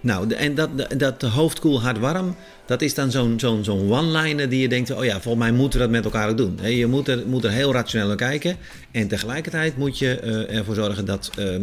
Nou, 0.00 0.34
en 0.34 0.54
dat, 0.54 0.70
dat 0.96 1.22
hoofd 1.22 1.60
koel, 1.60 1.82
hart 1.82 1.98
warm, 1.98 2.36
dat 2.66 2.82
is 2.82 2.94
dan 2.94 3.10
zo'n 3.10 3.40
zo'n 3.40 3.64
zo'n 3.64 3.92
one-liner 3.92 4.48
die 4.48 4.60
je 4.60 4.68
denkt, 4.68 4.90
oh 4.90 5.04
ja, 5.04 5.20
volgens 5.20 5.44
mij 5.44 5.52
moeten 5.52 5.78
we 5.78 5.84
dat 5.84 5.94
met 5.94 6.04
elkaar 6.04 6.28
ook 6.28 6.36
doen. 6.36 6.58
Je 6.62 6.86
moet 6.86 7.08
er, 7.08 7.26
moet 7.26 7.44
er 7.44 7.50
heel 7.50 7.72
rationeel 7.72 8.06
naar 8.06 8.16
kijken 8.16 8.56
en 8.90 9.08
tegelijkertijd 9.08 9.76
moet 9.76 9.98
je 9.98 10.20
uh, 10.24 10.56
ervoor 10.56 10.74
zorgen 10.74 11.04
dat, 11.04 11.30
uh, 11.38 11.54
uh, 11.54 11.60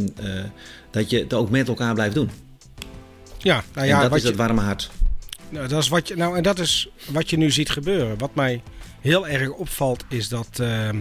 dat 0.91 1.09
je 1.09 1.19
het 1.19 1.33
ook 1.33 1.49
met 1.49 1.67
elkaar 1.67 1.93
blijft 1.93 2.15
doen. 2.15 2.29
Ja, 3.37 3.63
nou 3.73 3.87
ja, 3.87 4.03
en 4.03 4.09
dat 4.09 4.17
is 4.17 4.23
het 4.23 4.35
warme 4.35 4.61
hart. 4.61 4.91
Nou, 5.49 5.67
dat 5.67 5.81
is 5.81 5.87
wat 5.87 6.07
je, 6.07 6.15
nou, 6.15 6.37
en 6.37 6.43
dat 6.43 6.59
is 6.59 6.89
wat 7.07 7.29
je 7.29 7.37
nu 7.37 7.51
ziet 7.51 7.69
gebeuren. 7.69 8.17
Wat 8.17 8.35
mij 8.35 8.61
heel 9.01 9.27
erg 9.27 9.49
opvalt 9.49 10.03
is 10.09 10.29
dat 10.29 10.47
ehm, 10.59 10.97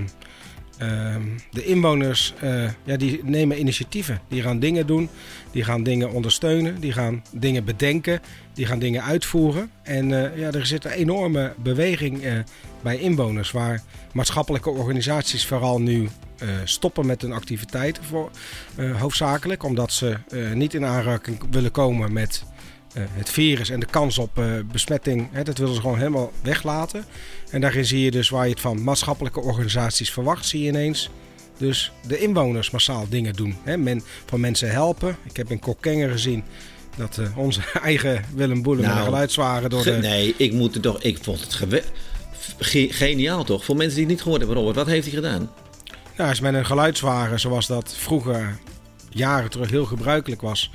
ehm, 0.81 1.23
de 1.51 1.65
inwoners 1.65 2.35
uh, 2.43 2.69
ja, 2.85 2.97
die 2.97 3.21
nemen 3.25 3.59
initiatieven. 3.61 4.21
Die 4.29 4.43
gaan 4.43 4.59
dingen 4.59 4.87
doen, 4.87 5.09
die 5.51 5.65
gaan 5.65 5.83
dingen 5.83 6.11
ondersteunen, 6.11 6.81
die 6.81 6.93
gaan 6.93 7.25
dingen 7.33 7.65
bedenken, 7.65 8.21
die 8.55 8.67
gaan 8.67 8.79
dingen 8.79 9.03
uitvoeren. 9.03 9.71
En 9.83 10.09
uh, 10.09 10.37
ja, 10.37 10.53
er 10.53 10.67
zit 10.67 10.85
een 10.85 10.91
enorme 10.91 11.55
beweging 11.63 12.25
uh, 12.25 12.33
bij 12.83 12.99
inwoners 12.99 13.51
waar 13.51 13.83
maatschappelijke 14.13 14.71
organisaties 14.71 15.47
vooral 15.47 15.81
nu 15.81 16.09
stoppen 16.65 17.07
met 17.07 17.23
hun 17.23 17.33
activiteiten 17.33 18.05
voor, 18.05 18.31
hoofdzakelijk. 18.99 19.63
Omdat 19.63 19.93
ze 19.93 20.17
niet 20.55 20.75
in 20.75 20.85
aanraking 20.85 21.43
willen 21.51 21.71
komen 21.71 22.13
met 22.13 22.45
het 22.93 23.31
virus 23.31 23.71
en 23.71 23.81
de 23.81 23.87
kans 23.87 24.19
op 24.19 24.43
besmetting. 24.73 25.29
Hè, 25.33 25.43
dat 25.43 25.59
willen 25.59 25.75
ze 25.75 25.81
gewoon 25.81 25.99
helemaal 25.99 26.33
weglaten. 26.43 27.05
En 27.51 27.61
daarin 27.61 27.85
zie 27.85 28.01
je 28.01 28.11
dus 28.11 28.29
waar 28.29 28.45
je 28.45 28.51
het 28.51 28.61
van 28.61 28.83
maatschappelijke 28.83 29.41
organisaties 29.41 30.13
verwacht, 30.13 30.47
zie 30.47 30.63
je 30.63 30.69
ineens 30.69 31.11
dus 31.59 31.93
de 32.07 32.19
inwoners 32.19 32.71
massaal 32.71 33.07
dingen 33.09 33.35
doen. 33.35 33.57
Hè, 33.63 33.77
men, 33.77 34.03
van 34.27 34.41
mensen 34.41 34.71
helpen. 34.71 35.17
Ik 35.23 35.37
heb 35.37 35.51
in 35.51 35.59
Kokkengen 35.59 36.11
gezien 36.11 36.45
dat 36.97 37.21
onze 37.37 37.61
eigen 37.83 38.25
Willem 38.35 38.63
Boelen 38.63 38.85
nou, 38.85 39.05
geluidswagen 39.05 39.71
door 39.71 39.85
de... 39.85 39.91
Nee, 39.91 40.35
ik 40.37 40.53
moet 40.53 40.75
het 40.75 40.83
toch... 40.83 41.03
Ik 41.03 41.19
vond 41.23 41.41
het 41.41 41.85
geniaal 42.91 43.45
toch? 43.45 43.65
Voor 43.65 43.77
mensen 43.77 43.95
die 43.95 44.05
het 44.05 44.13
niet 44.13 44.23
gehoord 44.23 44.41
hebben, 44.41 44.59
Robert, 44.59 44.77
wat 44.77 44.87
heeft 44.87 45.07
hij 45.07 45.15
gedaan? 45.15 45.51
Ja, 46.17 46.31
is 46.31 46.41
met 46.41 46.55
een 46.55 46.67
geluidswagen, 46.67 47.41
zoals 47.41 47.67
dat 47.67 47.95
vroeger 47.97 48.59
jaren 49.11 49.51
terug 49.51 49.71
heel 49.71 49.85
gebruikelijk 49.85 50.41
was, 50.41 50.71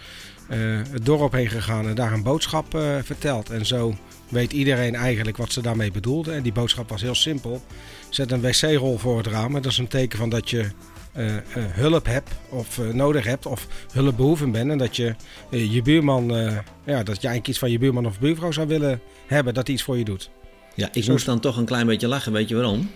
het 0.47 1.05
dorp 1.05 1.31
heen 1.31 1.49
gegaan 1.49 1.87
en 1.87 1.95
daar 1.95 2.13
een 2.13 2.23
boodschap 2.23 2.75
uh, 2.75 2.95
verteld. 3.03 3.49
En 3.49 3.65
zo 3.65 3.95
weet 4.29 4.53
iedereen 4.53 4.95
eigenlijk 4.95 5.37
wat 5.37 5.51
ze 5.51 5.61
daarmee 5.61 5.91
bedoelde. 5.91 6.31
En 6.31 6.43
die 6.43 6.51
boodschap 6.51 6.89
was 6.89 7.01
heel 7.01 7.15
simpel. 7.15 7.61
Zet 8.09 8.31
een 8.31 8.41
wc-rol 8.41 8.97
voor 8.97 9.17
het 9.17 9.27
raam. 9.27 9.55
En 9.55 9.61
dat 9.61 9.71
is 9.71 9.77
een 9.77 9.87
teken 9.87 10.17
van 10.17 10.29
dat 10.29 10.49
je 10.49 10.65
uh, 11.17 11.35
hulp 11.55 12.05
hebt 12.05 12.29
of 12.49 12.79
nodig 12.93 13.25
hebt 13.25 13.45
of 13.45 13.67
hulpbehoevend 13.91 14.51
bent. 14.51 14.71
En 14.71 14.77
dat 14.77 14.95
je 14.95 15.15
je 15.49 15.81
buurman, 15.81 16.27
ja, 16.85 17.03
dat 17.03 17.21
je 17.21 17.27
eigenlijk 17.27 17.47
iets 17.47 17.59
van 17.59 17.71
je 17.71 17.79
buurman 17.79 18.05
of 18.05 18.19
buurvrouw 18.19 18.51
zou 18.51 18.67
willen 18.67 19.01
hebben 19.27 19.53
dat 19.53 19.69
iets 19.69 19.83
voor 19.83 19.97
je 19.97 20.05
doet. 20.05 20.29
Ja, 20.75 20.89
ik 20.91 21.07
moest 21.07 21.25
dan 21.25 21.39
toch 21.39 21.57
een 21.57 21.65
klein 21.65 21.87
beetje 21.87 22.07
lachen. 22.07 22.31
Weet 22.31 22.49
je 22.49 22.55
waarom? 22.55 22.89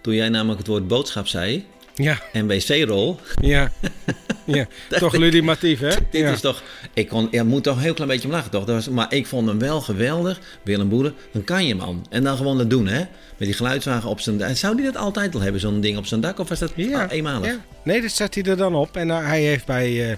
Toen 0.00 0.14
jij 0.14 0.28
namelijk 0.28 0.58
het 0.58 0.68
woord 0.68 0.88
boodschap 0.88 1.26
zei, 1.26 1.64
ja. 1.94 2.18
En 2.32 2.46
wc-rol. 2.46 3.20
Ja, 3.40 3.72
ja. 4.44 4.66
toch 4.88 5.16
ludimatief 5.16 5.80
hè? 5.80 5.88
Dit 6.10 6.20
ja. 6.20 6.30
is 6.30 6.40
toch, 6.40 6.62
ik 6.94 7.08
kon, 7.08 7.28
ja, 7.30 7.44
moet 7.44 7.62
toch 7.62 7.76
een 7.76 7.82
heel 7.82 7.94
klein 7.94 8.10
beetje 8.10 8.28
om 8.28 8.34
lachen 8.34 8.50
toch? 8.50 8.64
Dat 8.64 8.74
was, 8.74 8.88
maar 8.88 9.12
ik 9.14 9.26
vond 9.26 9.48
hem 9.48 9.58
wel 9.58 9.80
geweldig, 9.80 10.40
Willem 10.62 10.88
Boeren, 10.88 11.14
dan 11.32 11.44
kan 11.44 11.66
je 11.66 11.74
man. 11.74 12.06
En 12.10 12.24
dan 12.24 12.36
gewoon 12.36 12.58
dat 12.58 12.70
doen 12.70 12.86
hè, 12.86 12.98
met 13.36 13.48
die 13.48 13.52
geluidswagen 13.52 14.10
op 14.10 14.20
zijn 14.20 14.38
dak. 14.38 14.56
Zou 14.56 14.74
hij 14.74 14.84
dat 14.84 14.96
altijd 14.96 15.34
al 15.34 15.40
hebben, 15.40 15.60
zo'n 15.60 15.80
ding 15.80 15.98
op 15.98 16.06
zijn 16.06 16.20
dak? 16.20 16.38
Of 16.38 16.48
was 16.48 16.58
dat 16.58 16.72
ja. 16.76 17.10
eenmalig? 17.10 17.50
Ja. 17.50 17.58
Nee, 17.84 18.00
dat 18.00 18.10
zet 18.10 18.34
hij 18.34 18.44
er 18.44 18.56
dan 18.56 18.74
op. 18.74 18.96
En 18.96 19.08
uh, 19.08 19.26
hij 19.26 19.42
heeft 19.42 19.66
bij, 19.66 19.90
uh, 19.90 20.08
uh, 20.08 20.16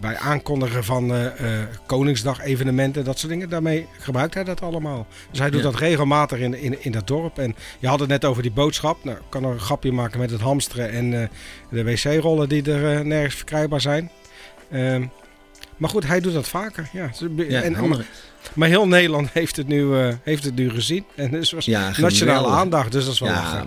bij 0.00 0.16
aankondigen 0.16 0.84
van 0.84 1.12
Koningsdag 1.86 2.40
evenementen, 2.40 3.04
dat 3.04 3.18
soort 3.18 3.32
dingen, 3.32 3.48
daarmee 3.48 3.86
gebruikt 3.98 4.34
hij 4.34 4.44
dat 4.44 4.62
allemaal. 4.62 5.06
Dus 5.30 5.38
hij 5.38 5.50
doet 5.50 5.62
ja. 5.62 5.70
dat 5.70 5.80
regelmatig 5.80 6.38
in, 6.38 6.54
in, 6.54 6.84
in 6.84 6.92
dat 6.92 7.06
dorp. 7.06 7.38
En 7.38 7.54
je 7.78 7.86
had 7.86 8.00
het 8.00 8.08
net 8.08 8.24
over 8.24 8.42
die 8.42 8.52
boodschap. 8.52 9.04
Nou, 9.04 9.16
ik 9.16 9.22
kan 9.28 9.44
er 9.44 9.50
een 9.50 9.60
grapje 9.60 9.92
maken 9.92 10.18
met 10.20 10.30
het 10.30 10.40
hamsteren 10.60 10.90
en 10.90 11.30
de 11.70 11.84
wc-rollen 11.84 12.48
die 12.48 12.72
er 12.72 13.06
nergens 13.06 13.34
verkrijgbaar 13.34 13.80
zijn. 13.80 14.10
Ehm, 14.70 15.06
maar 15.76 15.90
goed, 15.90 16.06
hij 16.06 16.20
doet 16.20 16.32
dat 16.32 16.48
vaker. 16.48 16.88
Ja. 16.92 17.10
ja 17.36 17.62
en, 17.62 17.76
maar 18.54 18.68
heel 18.68 18.88
Nederland 18.88 19.28
heeft 19.40 19.56
het 19.56 19.66
nu, 19.66 19.82
uh, 19.82 20.08
heeft 20.22 20.44
het 20.44 20.54
nu 20.54 20.70
gezien. 20.70 21.04
En 21.14 21.30
dus 21.30 21.52
was 21.52 21.64
ja, 21.64 21.92
nationale 21.96 22.48
aandacht, 22.48 22.92
dus 22.92 23.04
dat 23.04 23.12
is 23.12 23.20
wel 23.20 23.28
ja, 23.28 23.66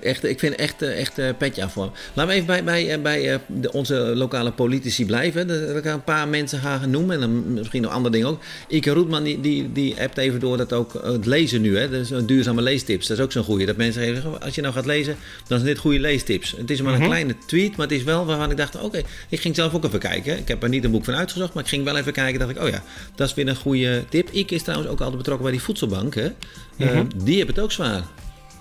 echt, 0.00 0.24
Ik 0.24 0.38
vind 0.38 0.54
echt, 0.54 0.82
echt 0.82 1.18
uh, 1.18 1.28
petje 1.38 1.64
af 1.64 1.72
voor. 1.72 1.90
Laten 2.12 2.32
we 2.32 2.40
even 2.40 2.46
bij, 2.46 2.64
bij, 2.64 3.00
bij 3.00 3.40
de, 3.46 3.72
onze 3.72 3.94
lokale 3.94 4.52
politici 4.52 5.06
blijven. 5.06 5.50
Er 5.50 5.82
gaan 5.82 5.92
een 5.92 6.04
paar 6.04 6.28
mensen 6.28 6.58
gaan 6.58 6.90
noemen. 6.90 7.14
En 7.14 7.20
dan 7.20 7.52
misschien 7.52 7.82
nog 7.82 7.92
andere 7.92 8.14
dingen 8.14 8.28
ook. 8.28 8.42
Ike 8.68 8.90
Roetman 8.90 9.22
die, 9.22 9.40
die, 9.40 9.72
die 9.72 9.94
hebt 9.96 10.18
even 10.18 10.40
door 10.40 10.56
dat 10.56 10.72
ook 10.72 10.92
het 11.04 11.26
lezen 11.26 11.60
nu. 11.60 11.78
Hè, 11.78 11.88
dus 11.88 12.08
duurzame 12.26 12.62
leestips. 12.62 13.06
Dat 13.06 13.18
is 13.18 13.24
ook 13.24 13.32
zo'n 13.32 13.44
goede. 13.44 13.64
Dat 13.64 13.76
mensen 13.76 14.02
even, 14.02 14.40
als 14.40 14.54
je 14.54 14.60
nou 14.60 14.74
gaat 14.74 14.86
lezen, 14.86 15.16
dan 15.46 15.58
zijn 15.58 15.70
dit 15.70 15.78
goede 15.78 16.00
leestips. 16.00 16.54
Het 16.56 16.70
is 16.70 16.80
maar 16.80 16.92
een 16.92 16.98
mm 16.98 17.04
-hmm. 17.04 17.12
kleine 17.12 17.34
tweet, 17.46 17.76
maar 17.76 17.86
het 17.86 17.96
is 17.96 18.02
wel 18.02 18.26
waarvan 18.26 18.50
ik 18.50 18.56
dacht, 18.56 18.76
oké, 18.76 18.84
okay, 18.84 19.04
ik 19.28 19.40
ging 19.40 19.54
zelf 19.54 19.74
ook 19.74 19.84
even 19.84 19.98
kijken. 19.98 20.38
Ik 20.38 20.48
heb 20.48 20.62
er 20.62 20.68
niet 20.68 20.84
een 20.84 20.90
boek 20.90 21.04
van 21.04 21.14
uitgezocht, 21.14 21.54
maar 21.54 21.62
ik 21.62 21.68
ging 21.68 21.84
wel 21.84 21.96
even 21.96 22.12
kijken. 22.12 22.38
dacht 22.38 22.50
ik, 22.50 22.62
oh 22.62 22.68
ja, 22.68 22.82
dat 23.14 23.28
is 23.28 23.34
weer 23.34 23.48
een 23.48 23.56
goede 23.56 24.04
tip. 24.08 24.30
Ik 24.30 24.50
is 24.50 24.62
trouwens 24.62 24.90
ook 24.90 24.98
altijd 24.98 25.16
betrokken 25.16 25.44
bij 25.44 25.54
die 25.54 25.62
voedselbank. 25.62 26.14
Hè? 26.14 26.28
Mm 26.28 26.86
-hmm. 26.86 26.96
uh, 26.96 27.04
die 27.24 27.36
hebben 27.36 27.54
het 27.54 27.64
ook 27.64 27.72
zwaar. 27.72 28.02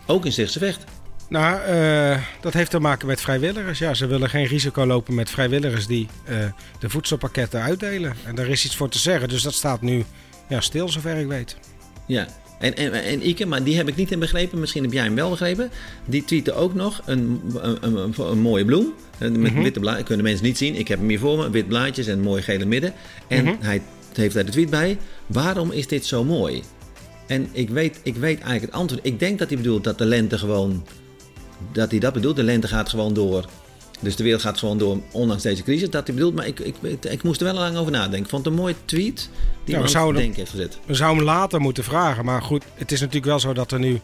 Ook 0.06 0.26
in 0.26 0.32
Stichtse 0.32 0.60
Vecht. 0.60 0.84
Nou, 1.30 1.70
uh, 1.70 2.18
dat 2.42 2.54
heeft 2.54 2.72
te 2.72 2.80
maken 2.80 3.08
met 3.08 3.22
vrijwilligers. 3.22 3.80
Ja, 3.80 3.94
ze 3.94 4.08
willen 4.08 4.30
geen 4.30 4.46
risico 4.46 4.86
lopen 4.86 5.16
met 5.16 5.30
vrijwilligers 5.30 5.88
die 5.88 6.08
uh, 6.30 6.36
de 6.80 6.90
voedselpakketten 6.90 7.62
uitdelen. 7.62 8.16
En 8.26 8.36
daar 8.36 8.48
is 8.48 8.66
iets 8.66 8.76
voor 8.76 8.90
te 8.90 9.00
zeggen. 9.00 9.30
Dus 9.30 9.42
dat 9.42 9.54
staat 9.54 9.82
nu 9.82 10.04
ja, 10.50 10.62
stil, 10.62 10.90
zover 10.90 11.16
ik 11.16 11.28
weet. 11.28 11.58
Ja, 12.06 12.28
en, 12.60 12.76
en, 12.76 12.94
en 12.94 13.28
Ike, 13.28 13.46
maar 13.46 13.64
die 13.64 13.78
heb 13.78 13.88
ik 13.88 13.96
niet 13.96 14.12
in 14.12 14.20
begrepen. 14.20 14.60
Misschien 14.60 14.84
heb 14.84 14.94
jij 14.94 15.04
hem 15.04 15.16
wel 15.16 15.30
begrepen. 15.30 15.70
Die 16.06 16.26
tweette 16.26 16.54
ook 16.54 16.74
nog 16.74 17.02
een, 17.06 17.42
een, 17.56 17.78
een, 17.82 18.14
een 18.18 18.40
mooie 18.40 18.66
bloem. 18.66 18.94
Met 19.18 19.38
mm 19.38 19.46
-hmm. 19.46 19.64
witte 19.64 19.80
blaadjes. 19.80 20.06
Kunnen 20.06 20.26
mensen 20.26 20.46
niet 20.46 20.58
zien. 20.58 20.76
Ik 20.76 20.88
heb 20.88 21.00
hem 21.00 21.10
hier 21.10 21.20
voor 21.20 21.38
me. 21.38 21.50
Wit 21.50 21.68
blaadjes 21.68 22.08
en 22.08 22.14
een 22.14 22.24
mooi 22.24 22.42
gele 22.42 22.66
midden. 22.66 22.94
En 23.28 23.44
mm 23.44 23.48
-hmm. 23.48 23.58
hij 23.62 23.82
heeft 24.18 24.36
daar 24.36 24.46
de 24.46 24.52
tweet 24.52 24.70
bij. 24.70 24.98
Waarom 25.28 25.72
is 25.72 25.88
dit 25.88 26.06
zo 26.06 26.24
mooi? 26.24 26.64
En 27.28 27.48
ik 27.52 27.70
weet, 27.70 28.00
ik 28.04 28.16
weet 28.16 28.40
eigenlijk 28.40 28.62
het 28.62 28.82
antwoord. 28.82 29.06
Ik 29.06 29.20
denk 29.20 29.40
dat 29.40 29.48
hij 29.48 29.58
bedoelt 29.58 29.84
dat 29.84 29.98
de 29.98 30.06
lente 30.06 30.38
gewoon. 30.38 30.86
Dat 31.72 31.92
hij 31.92 32.00
dat 32.00 32.14
bedoelt. 32.14 32.36
De 32.36 32.44
lente 32.44 32.68
gaat 32.68 32.90
gewoon 32.90 33.14
door. 33.14 33.46
Dus 34.00 34.16
de 34.16 34.24
wereld 34.24 34.42
gaat 34.42 34.58
gewoon 34.58 34.78
door, 34.78 34.98
ondanks 35.12 35.44
deze 35.44 35.64
crisis. 35.64 35.90
Dat 35.90 36.08
hij 36.08 36.16
bedoelt. 36.16 36.36
Maar 36.36 36.48
ik, 36.48 36.60
ik, 36.60 36.76
ik, 37.10 37.24
moest 37.24 37.42
er 37.42 37.46
wel 37.46 37.56
lang 37.56 37.78
over 37.78 37.92
nadenken. 37.92 38.20
Ik 38.20 38.30
vond 38.30 38.46
het 38.46 38.54
een 38.54 38.60
mooie 38.60 38.76
tweet 38.86 39.30
die 39.64 39.76
ja, 39.76 39.82
aan 39.94 40.08
het 40.08 40.16
denken 40.16 40.36
heeft 40.36 40.52
gezet. 40.52 40.80
We 40.86 40.94
zouden 40.94 41.26
hem 41.26 41.36
later 41.36 41.62
moeten 41.62 41.84
vragen. 41.84 42.26
Maar 42.26 42.42
goed, 42.42 42.64
het 42.74 42.92
is 42.92 43.00
natuurlijk 43.00 43.26
wel 43.26 43.40
zo 43.40 43.54
dat 43.54 43.72
er 43.72 43.80
nu 43.80 44.02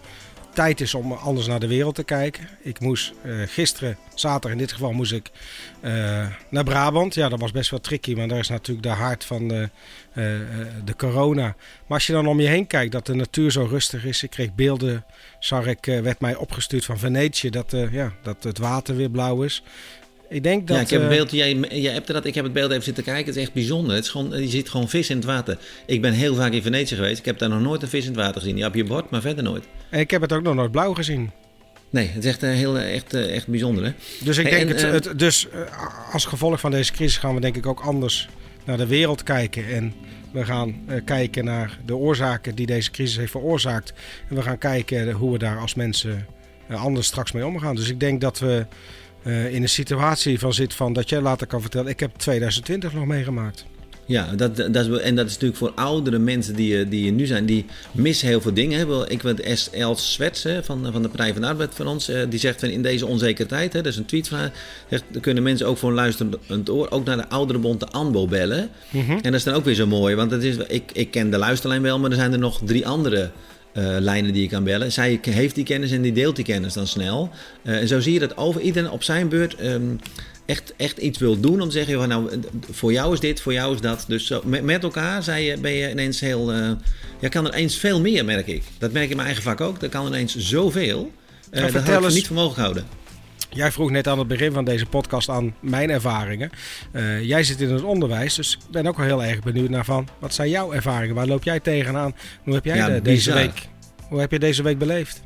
tijd 0.53 0.81
is 0.81 0.93
om 0.93 1.11
anders 1.11 1.47
naar 1.47 1.59
de 1.59 1.67
wereld 1.67 1.95
te 1.95 2.03
kijken. 2.03 2.47
Ik 2.61 2.79
moest 2.79 3.13
uh, 3.25 3.41
gisteren, 3.47 3.97
zaterdag 4.13 4.51
in 4.51 4.57
dit 4.57 4.71
geval, 4.71 4.91
moest 4.91 5.11
ik 5.11 5.31
uh, 5.81 6.27
naar 6.49 6.63
Brabant. 6.63 7.13
Ja, 7.13 7.29
dat 7.29 7.39
was 7.39 7.51
best 7.51 7.69
wel 7.69 7.79
tricky, 7.79 8.13
maar 8.13 8.27
daar 8.27 8.39
is 8.39 8.49
natuurlijk 8.49 8.87
de 8.87 8.93
hart 8.93 9.25
van 9.25 9.47
de, 9.47 9.69
uh, 10.13 10.25
de 10.85 10.95
corona. 10.97 11.43
Maar 11.87 11.97
als 11.97 12.07
je 12.07 12.13
dan 12.13 12.27
om 12.27 12.39
je 12.39 12.47
heen 12.47 12.67
kijkt, 12.67 12.91
dat 12.91 13.05
de 13.05 13.15
natuur 13.15 13.51
zo 13.51 13.67
rustig 13.69 14.05
is. 14.05 14.23
Ik 14.23 14.29
kreeg 14.29 14.55
beelden, 14.55 15.05
zag 15.39 15.65
werd 15.81 16.19
mij 16.19 16.35
opgestuurd 16.35 16.85
van 16.85 16.99
Venetië, 16.99 17.49
dat, 17.49 17.75
ja, 17.91 18.13
dat 18.21 18.43
het 18.43 18.57
water 18.57 18.95
weer 18.95 19.09
blauw 19.09 19.43
is. 19.43 19.63
Ik 20.29 20.43
denk 20.43 20.67
dat, 20.67 20.77
ja, 20.77 20.83
ik 20.83 20.89
heb 20.89 20.99
het 20.99 21.09
beeld, 21.09 21.31
jij, 21.31 21.55
jij 21.55 21.93
hebt 21.93 22.07
dat, 22.07 22.25
ik 22.25 22.35
heb 22.35 22.43
het 22.43 22.53
beeld 22.53 22.71
even 22.71 22.83
zitten 22.83 23.03
kijken. 23.03 23.25
Het 23.25 23.35
is 23.35 23.41
echt 23.41 23.53
bijzonder. 23.53 23.95
Het 23.95 24.03
is 24.03 24.09
gewoon, 24.09 24.41
je 24.41 24.47
ziet 24.47 24.69
gewoon 24.69 24.89
vis 24.89 25.09
in 25.09 25.15
het 25.15 25.25
water. 25.25 25.57
Ik 25.85 26.01
ben 26.01 26.13
heel 26.13 26.35
vaak 26.35 26.51
in 26.51 26.61
Venetië 26.61 26.95
geweest. 26.95 27.19
Ik 27.19 27.25
heb 27.25 27.37
daar 27.37 27.49
nog 27.49 27.61
nooit 27.61 27.81
een 27.81 27.87
vis 27.87 28.05
in 28.05 28.11
het 28.11 28.19
water 28.19 28.41
gezien. 28.41 28.57
Ja, 28.57 28.67
op 28.67 28.75
je 28.75 28.83
bord, 28.83 29.09
maar 29.09 29.21
verder 29.21 29.43
nooit. 29.43 29.63
En 29.89 29.99
ik 29.99 30.11
heb 30.11 30.21
het 30.21 30.33
ook 30.33 30.43
nog 30.43 30.55
nooit 30.55 30.71
blauw 30.71 30.93
gezien. 30.93 31.31
Nee, 31.89 32.07
het 32.07 32.23
is 32.23 32.29
echt, 32.29 32.41
heel, 32.41 32.77
echt, 32.77 33.13
echt 33.13 33.47
bijzonder. 33.47 33.83
Hè? 33.83 33.91
Dus 34.19 34.37
ik 34.37 34.49
denk, 34.49 34.69
en, 34.69 34.91
het, 34.91 35.05
het, 35.05 35.19
dus 35.19 35.47
als 36.11 36.25
gevolg 36.25 36.59
van 36.59 36.71
deze 36.71 36.91
crisis 36.91 37.17
gaan 37.17 37.35
we 37.35 37.41
denk 37.41 37.55
ik 37.55 37.65
ook 37.65 37.79
anders 37.79 38.29
naar 38.65 38.77
de 38.77 38.87
wereld 38.87 39.23
kijken. 39.23 39.67
En 39.67 39.93
we 40.31 40.45
gaan 40.45 40.85
kijken 41.05 41.45
naar 41.45 41.79
de 41.85 41.95
oorzaken 41.95 42.55
die 42.55 42.65
deze 42.65 42.91
crisis 42.91 43.17
heeft 43.17 43.31
veroorzaakt. 43.31 43.93
En 44.29 44.35
we 44.35 44.41
gaan 44.41 44.57
kijken 44.57 45.11
hoe 45.11 45.31
we 45.31 45.37
daar 45.37 45.57
als 45.57 45.73
mensen 45.73 46.25
anders 46.67 47.07
straks 47.07 47.31
mee 47.31 47.45
omgaan. 47.45 47.75
Dus 47.75 47.89
ik 47.89 47.99
denk 47.99 48.21
dat 48.21 48.39
we 48.39 48.65
in 49.23 49.61
een 49.61 49.69
situatie 49.69 50.39
van 50.39 50.53
zit 50.53 50.73
van 50.73 50.93
dat 50.93 51.09
jij 51.09 51.21
later 51.21 51.47
kan 51.47 51.61
vertellen, 51.61 51.91
ik 51.91 51.99
heb 51.99 52.17
2020 52.17 52.93
nog 52.93 53.05
meegemaakt. 53.05 53.65
Ja, 54.05 54.33
dat, 54.35 54.55
dat 54.55 54.75
is, 54.75 54.99
en 54.99 55.15
dat 55.15 55.25
is 55.25 55.31
natuurlijk 55.31 55.59
voor 55.59 55.71
oudere 55.75 56.19
mensen 56.19 56.55
die, 56.55 56.87
die 56.87 57.11
nu 57.11 57.25
zijn, 57.25 57.45
die 57.45 57.65
missen 57.91 58.27
heel 58.27 58.41
veel 58.41 58.53
dingen. 58.53 59.09
Ik 59.09 59.21
weet 59.21 59.69
Els 59.71 60.13
Swets 60.13 60.45
van, 60.61 60.87
van 60.91 61.01
de 61.01 61.07
Partij 61.07 61.33
van 61.33 61.41
de 61.41 61.47
Arbeid 61.47 61.75
van 61.75 61.87
ons, 61.87 62.11
die 62.29 62.39
zegt 62.39 62.59
van 62.59 62.69
in 62.69 62.81
deze 62.81 63.05
onzekere 63.05 63.47
tijd, 63.47 63.73
hè, 63.73 63.81
dat 63.81 63.91
is 63.91 63.97
een 63.97 64.05
tweet 64.05 64.27
van 64.27 64.37
haar, 64.37 64.51
zegt, 64.89 65.03
kunnen 65.21 65.43
mensen 65.43 65.67
ook 65.67 65.77
voor 65.77 65.89
een 65.89 65.95
luisterend 65.95 66.69
oor 66.69 66.91
ook 66.91 67.05
naar 67.05 67.17
de 67.17 67.29
ouderenbond 67.29 67.79
de 67.79 67.87
ANBO 67.87 68.27
bellen. 68.27 68.69
Mm 68.89 69.05
-hmm. 69.05 69.15
En 69.15 69.23
dat 69.23 69.33
is 69.33 69.43
dan 69.43 69.53
ook 69.53 69.65
weer 69.65 69.75
zo 69.75 69.87
mooi, 69.87 70.15
want 70.15 70.31
het 70.31 70.43
is, 70.43 70.57
ik, 70.57 70.91
ik 70.93 71.11
ken 71.11 71.29
de 71.29 71.37
luisterlijn 71.37 71.81
wel, 71.81 71.99
maar 71.99 72.09
er 72.09 72.15
zijn 72.15 72.33
er 72.33 72.39
nog 72.39 72.61
drie 72.65 72.87
andere 72.87 73.31
uh, 73.73 73.95
lijnen 73.99 74.33
die 74.33 74.41
je 74.41 74.47
kan 74.47 74.63
bellen. 74.63 74.91
Zij 74.91 75.19
heeft 75.21 75.55
die 75.55 75.63
kennis 75.63 75.91
en 75.91 76.01
die 76.01 76.11
deelt 76.11 76.35
die 76.35 76.45
kennis 76.45 76.73
dan 76.73 76.87
snel. 76.87 77.29
Uh, 77.63 77.81
en 77.81 77.87
zo 77.87 77.99
zie 77.99 78.13
je 78.13 78.19
dat 78.19 78.37
over 78.37 78.61
iedereen 78.61 78.89
op 78.91 79.03
zijn 79.03 79.29
beurt 79.29 79.61
um, 79.61 79.99
echt, 80.45 80.73
echt 80.77 80.97
iets 80.97 81.19
wil 81.19 81.39
doen. 81.39 81.61
Om 81.61 81.67
te 81.67 81.73
zeggen, 81.73 81.95
van, 81.95 82.07
nou, 82.07 82.41
voor 82.71 82.91
jou 82.91 83.13
is 83.13 83.19
dit, 83.19 83.41
voor 83.41 83.53
jou 83.53 83.73
is 83.73 83.81
dat. 83.81 84.05
Dus 84.07 84.25
zo, 84.25 84.41
met, 84.45 84.63
met, 84.63 84.83
elkaar 84.83 85.23
zei 85.23 85.45
je, 85.45 85.57
ben 85.57 85.71
je 85.71 85.89
ineens 85.89 86.19
heel... 86.19 86.53
Uh, 86.53 86.71
ja, 87.19 87.27
kan 87.27 87.47
er 87.47 87.53
eens 87.53 87.77
veel 87.77 88.01
meer, 88.01 88.25
merk 88.25 88.47
ik. 88.47 88.63
Dat 88.77 88.91
merk 88.91 89.03
ik 89.03 89.09
in 89.09 89.15
mijn 89.15 89.27
eigen 89.27 89.45
vak 89.45 89.61
ook. 89.61 89.81
Er 89.81 89.89
kan 89.89 90.07
ineens 90.07 90.35
zoveel. 90.35 91.11
Uh, 91.51 91.71
dat 91.71 91.83
had 91.83 92.03
ik 92.03 92.13
niet 92.13 92.27
voor 92.27 92.35
mogelijk 92.35 92.59
houden. 92.59 92.85
Jij 93.53 93.71
vroeg 93.71 93.91
net 93.91 94.07
aan 94.07 94.19
het 94.19 94.27
begin 94.27 94.51
van 94.51 94.65
deze 94.65 94.85
podcast 94.85 95.29
aan 95.29 95.55
mijn 95.59 95.89
ervaringen. 95.89 96.49
Uh, 96.91 97.23
jij 97.23 97.43
zit 97.43 97.61
in 97.61 97.69
het 97.69 97.83
onderwijs, 97.83 98.35
dus 98.35 98.53
ik 98.53 98.71
ben 98.71 98.87
ook 98.87 98.97
wel 98.97 99.05
heel 99.05 99.23
erg 99.23 99.43
benieuwd 99.43 99.69
naar 99.69 99.85
van. 99.85 100.07
Wat 100.19 100.33
zijn 100.33 100.49
jouw 100.49 100.73
ervaringen? 100.73 101.15
Waar 101.15 101.27
loop 101.27 101.43
jij 101.43 101.59
tegenaan? 101.59 102.15
Hoe 102.43 102.53
heb 102.53 102.65
jij 102.65 102.75
ja, 102.75 102.89
de, 102.89 103.01
deze 103.01 103.33
week? 103.33 103.67
Hoe 104.09 104.19
heb 104.19 104.31
je 104.31 104.39
deze 104.39 104.63
week 104.63 104.77
beleefd? 104.77 105.21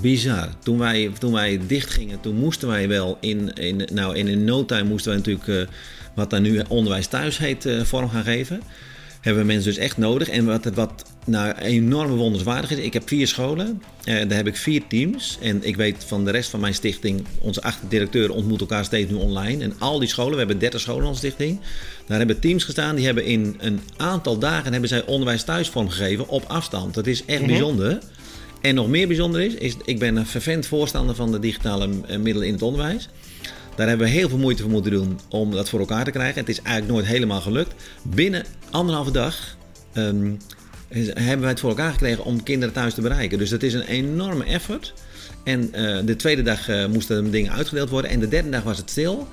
Bizar. 0.00 0.48
Toen 0.58 0.78
wij, 0.78 1.10
toen 1.18 1.32
wij 1.32 1.60
dicht 1.66 1.90
gingen, 1.90 2.20
toen 2.20 2.36
moesten 2.36 2.68
wij 2.68 2.88
wel 2.88 3.18
in, 3.20 3.52
in, 3.52 3.88
nou, 3.92 4.16
in 4.16 4.28
een 4.28 4.44
no 4.44 4.64
time 4.64 4.88
moesten 4.88 5.10
wij 5.10 5.18
natuurlijk 5.18 5.46
uh, 5.46 5.76
wat 6.14 6.30
daar 6.30 6.40
nu 6.40 6.62
onderwijs 6.68 7.06
thuis 7.06 7.38
heet 7.38 7.66
uh, 7.66 7.82
vorm 7.82 8.08
gaan 8.08 8.24
geven 8.24 8.62
hebben 9.22 9.42
we 9.42 9.52
mensen 9.52 9.72
dus 9.72 9.82
echt 9.82 9.96
nodig. 9.96 10.28
En 10.28 10.44
wat, 10.44 10.64
wat 10.64 11.11
nou 11.24 11.52
enorm 11.52 12.16
wonderswaardig 12.16 12.70
is, 12.70 12.78
ik 12.78 12.92
heb 12.92 13.08
vier 13.08 13.26
scholen. 13.26 13.82
Eh, 14.04 14.14
daar 14.14 14.36
heb 14.36 14.46
ik 14.46 14.56
vier 14.56 14.82
teams. 14.88 15.38
En 15.40 15.64
ik 15.64 15.76
weet 15.76 16.04
van 16.04 16.24
de 16.24 16.30
rest 16.30 16.50
van 16.50 16.60
mijn 16.60 16.74
stichting, 16.74 17.24
onze 17.38 17.62
acht 17.62 17.78
directeuren 17.88 18.34
ontmoeten 18.34 18.68
elkaar 18.68 18.84
steeds 18.84 19.10
nu 19.10 19.16
online. 19.16 19.64
En 19.64 19.74
al 19.78 19.98
die 19.98 20.08
scholen, 20.08 20.32
we 20.32 20.38
hebben 20.38 20.58
30 20.58 20.80
scholen 20.80 21.02
in 21.02 21.08
onze 21.08 21.18
stichting. 21.18 21.60
Daar 22.06 22.18
hebben 22.18 22.40
teams 22.40 22.64
gestaan, 22.64 22.96
die 22.96 23.04
hebben 23.04 23.24
in 23.24 23.56
een 23.58 23.80
aantal 23.96 24.38
dagen 24.38 24.72
hebben 24.72 24.88
zij 24.88 25.06
onderwijs 25.06 25.44
thuis 25.44 25.68
vormgegeven 25.68 26.28
op 26.28 26.44
afstand. 26.46 26.94
Dat 26.94 27.06
is 27.06 27.24
echt 27.24 27.28
mm 27.28 27.36
-hmm. 27.36 27.46
bijzonder. 27.46 27.98
En 28.60 28.74
nog 28.74 28.88
meer 28.88 29.06
bijzonder 29.06 29.40
is, 29.40 29.54
is, 29.54 29.76
ik 29.84 29.98
ben 29.98 30.16
een 30.16 30.26
vervent 30.26 30.66
voorstander 30.66 31.14
van 31.14 31.32
de 31.32 31.38
digitale 31.38 31.88
eh, 32.06 32.18
middelen 32.18 32.46
in 32.46 32.52
het 32.52 32.62
onderwijs. 32.62 33.08
Daar 33.76 33.88
hebben 33.88 34.06
we 34.06 34.12
heel 34.12 34.28
veel 34.28 34.38
moeite 34.38 34.62
voor 34.62 34.70
moeten 34.70 34.92
doen 34.92 35.20
om 35.28 35.50
dat 35.50 35.68
voor 35.68 35.80
elkaar 35.80 36.04
te 36.04 36.10
krijgen. 36.10 36.40
Het 36.40 36.48
is 36.48 36.60
eigenlijk 36.62 36.94
nooit 36.94 37.06
helemaal 37.06 37.40
gelukt. 37.40 37.74
Binnen 38.02 38.44
anderhalve 38.70 39.10
dag 39.10 39.56
um, 39.94 40.38
hebben 40.92 41.40
wij 41.40 41.50
het 41.50 41.60
voor 41.60 41.68
elkaar 41.68 41.92
gekregen 41.92 42.24
om 42.24 42.42
kinderen 42.42 42.74
thuis 42.74 42.94
te 42.94 43.00
bereiken. 43.00 43.38
Dus 43.38 43.50
dat 43.50 43.62
is 43.62 43.74
een 43.74 43.86
enorme 43.86 44.44
effort. 44.44 44.94
En 45.44 45.60
uh, 45.74 45.98
de 46.04 46.16
tweede 46.16 46.42
dag 46.42 46.68
uh, 46.68 46.86
moesten 46.86 47.30
dingen 47.30 47.52
uitgedeeld 47.52 47.88
worden. 47.88 48.10
En 48.10 48.20
de 48.20 48.28
derde 48.28 48.50
dag 48.50 48.62
was 48.62 48.78
het 48.78 48.90
stil. 48.90 49.28